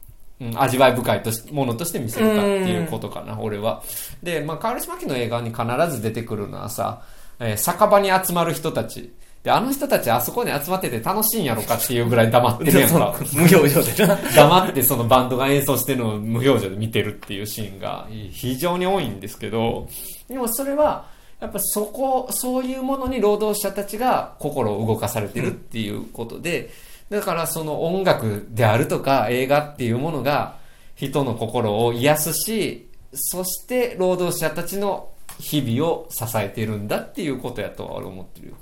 [0.41, 3.83] うん、味わい深いとしものとして見せるかっていうことかな、俺は。
[4.23, 7.03] で、まあ、カールスマキの映画に必ず出てくるのはさ、
[7.39, 9.15] えー酒場に集まる人たち。
[9.43, 13.17] で、あの人たちあそこに集まってて楽しいんやろかっていうぐらい黙ってるやんか。
[13.35, 14.17] 無表情でな。
[14.35, 19.89] 黙ってそのバンドが演奏してるのを無表情で見てるっていうシーンが非常に多いんですけど、
[20.29, 21.07] でもそれは、
[21.41, 26.71] やっぱそこ、そういうものに労働者たちが心を動かされてるっていうことで、
[27.11, 30.55] だからその音楽であるとか映画っていうものが
[30.95, 35.09] 人の心を癒すし、そして労働者たちの
[35.41, 38.55] 日々を支えてるんだっていうことやとは俺思ってるよ。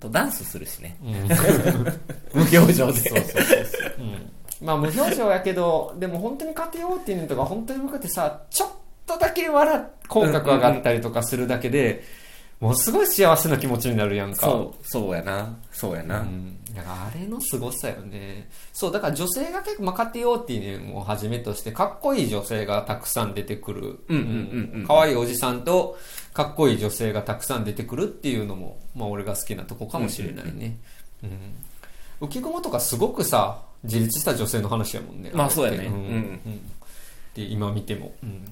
[0.00, 0.96] あとダンスするしね。
[1.04, 1.12] うん
[2.32, 2.72] 無表情で。
[2.72, 3.92] そうそうそうそう。
[3.98, 4.66] うん。
[4.66, 8.70] まあ無表情やけど、でも本当に家庭用っていうのとか本当に向かってさ、ちょっ
[9.06, 12.02] とだけ笑っ、口角上がったりとかするだけで、
[12.60, 14.46] もうすごい幸せな気持ちになるやんか。
[14.46, 15.56] そう、そうやな。
[15.72, 16.20] そうやな。
[16.20, 16.58] うん。
[16.74, 18.48] だからあれの凄さよね。
[18.72, 24.00] そう、だから女性が結構、まあ、カティオーティをはじめとして、かっこいい女性がたくさん出てくる。
[24.08, 25.98] うんうんうんうん可愛いおじさんと、
[26.32, 30.76] かっこいい女性がたくさん出てくるっていうのも、まあ俺が好きなとこかもしれないね。
[31.22, 32.28] うん。
[32.28, 35.30] 浮雲とかすごくさ、自立した女性の話やもんね。
[35.34, 35.94] まあそうやねうん。
[35.94, 36.70] うんうん
[37.34, 38.12] で、今見ても。
[38.22, 38.44] うん。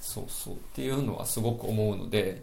[0.00, 0.54] そうそう。
[0.54, 2.42] っていうのはすごく思うので、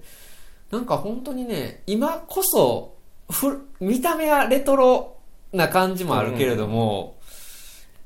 [0.72, 2.96] なんか本当にね、今こそ、
[3.30, 5.18] ふ、見た目はレトロ
[5.54, 7.18] な感じもあるけれども、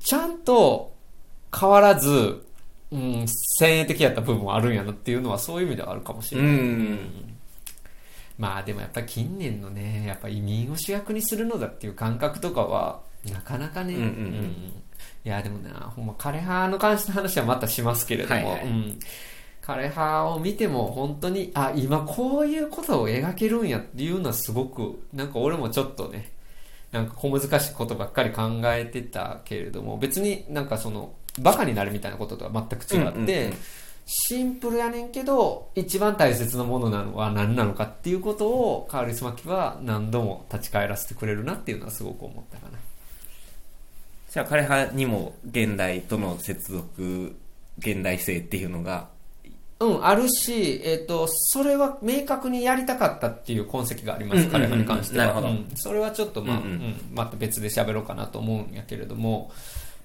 [0.00, 0.94] ちゃんと
[1.58, 2.45] 変わらず、
[2.96, 3.28] うん、
[3.58, 6.50] 先鋭的やった部分はあるんやなっていうのはそういう意味ではあるかもしれない。
[6.50, 6.98] うん。
[8.38, 14.72] まあでもやっぱり近年のね、やっぱ移民を主役にするのだっていう感覚とかは、なかなかね、うんうんうん。
[15.24, 18.66] いやでもな、ほんま枯葉の関しての話はまたしますけれども、はいはい。
[18.66, 18.98] うん。
[19.62, 26.30] 枯葉を見ても本当に、あ、今こういうことを描けるんやっていうのはすごく、なんか俺もちょっとね、
[26.92, 33.56] なんか小難しいことばっかり考えてたけれども、別になんかその、バカになるみたいなこととは全く違って、うんうんうん。
[34.06, 42.78] シンプルやねんけど、一番大切なものなのは何なのかっていうことを、カーリスマキは何度も立ち返らせてくれるなっていうのはすごく思ったかな。
[44.30, 47.36] じゃあ、枯葉にも現代との接続、
[47.78, 49.08] 現代性っていうのが、
[49.78, 55.26] うん、あるし、えっ、と、それは明確にやりたかったっていう痕跡があります、彼らに関しては。
[55.26, 55.48] なるほど。
[55.48, 56.70] うんそれはちょっと、まあ、ううんん。
[56.70, 59.50] うんまた別で喋ろうかなと思うんやけれども、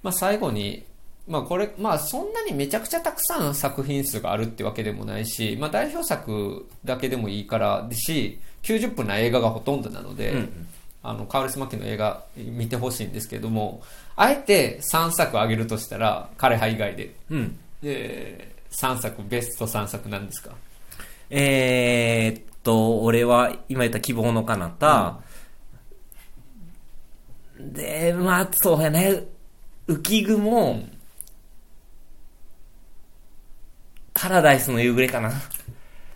[0.03, 0.83] まあ最後に、
[1.31, 10.67] まあこれ、まあそんなにめちゃくちゃたくさん作品数があるってわけでもないし、まあ代表作だけでもいいからですし、90分な映画がほとんどなので、うんうん。
[11.03, 13.81] あの、カールスマキの映画見てほしいんですけれども、
[14.15, 17.57] あえて3作あげるとしたら、彼派以外で、うん。
[17.81, 20.51] で、3作、ベスト3作なんですか？
[21.31, 25.21] えーっと、俺は今言った希望の彼方、
[27.57, 29.23] で、まあ、そうやね、
[29.87, 30.83] 浮雲、
[34.13, 35.31] パラダイスの夕暮れかな。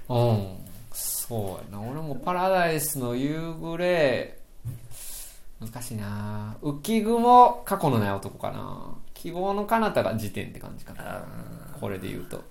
[0.09, 0.57] うん。
[0.91, 1.81] そうやな。
[1.81, 4.37] 俺もパラダイスの夕暮れ、
[5.59, 8.95] 難しいな浮雲、過去のない男かな。
[9.13, 11.25] 希望の彼方が時点って感じかな。
[11.79, 12.43] これで言うと。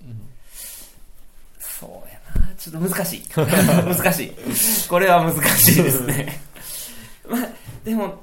[1.59, 2.53] そうやな。
[2.55, 3.23] ちょっと難しい。
[3.35, 4.87] 難しい。
[4.89, 6.39] これは難しいですね。
[7.29, 7.47] まあ、
[7.83, 8.21] でも、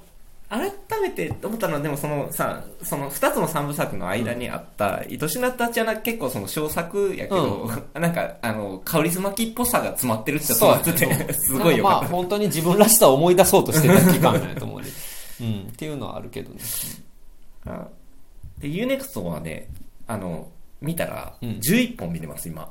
[0.53, 14.88] 改めて思ったのは、でもそのさ、その二つの三部作の間にあった、愛しなったちゃな結構その小作やけど、 なんか、あの、香りすまきっぽさが詰まってるって詰まってて、すごいよまあかっ本当に自分らしさを思い出そうとしてた期間なんやと思うね。
[15.40, 15.68] うん。
[15.72, 16.61] っていうのはあるけどね。
[17.64, 17.88] た。
[18.59, 19.68] で、UNEXT はね、
[20.07, 20.48] あの、
[20.82, 22.70] 見たら、うん11本見れます、今。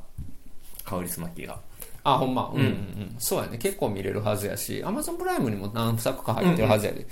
[0.84, 1.58] 香りすまきが。
[2.04, 2.52] あ、ほんま。
[2.54, 3.16] うんうんうん。
[3.20, 3.58] そうやね。
[3.58, 7.02] 結構見れるはずやし、アマゾンプライムにも何作か入ってるはずやで。
[7.02, 7.08] うん、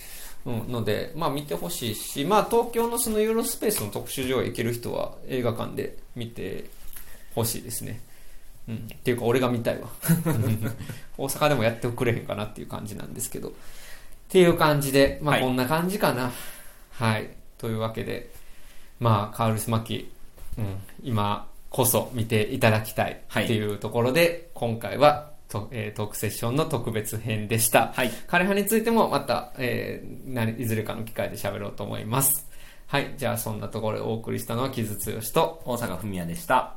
[0.46, 6.66] ので、まあ見てほしいし、まあ東京のそのユーロスペースの特集上映行ける人は映画館で見て
[7.36, 8.02] ほしいですね。
[8.68, 8.76] うん。
[8.76, 9.90] っていうか俺が見たいわ。
[11.18, 13.50] 大阪でもやってくれへんかなっていう感じなんですけど。
[13.50, 13.52] っ
[14.30, 16.32] ていう感じで、まあはいこんな感じかな。
[16.92, 17.30] はい。
[17.58, 18.30] というわけで、
[19.00, 20.12] まあカールスマキ、
[20.58, 27.91] うん、今こそ見ていただきたいはいっていうところで、今回はと、えートークセッションの特別編でした。
[27.93, 28.10] はい。
[28.28, 32.47] 枯葉についてもまた、えー何いずれかの機会で喋ろうと思います。
[32.88, 33.14] はい。
[33.18, 36.76] じゃあそんなところでお送りしたのは木津剛と、大阪文也でした。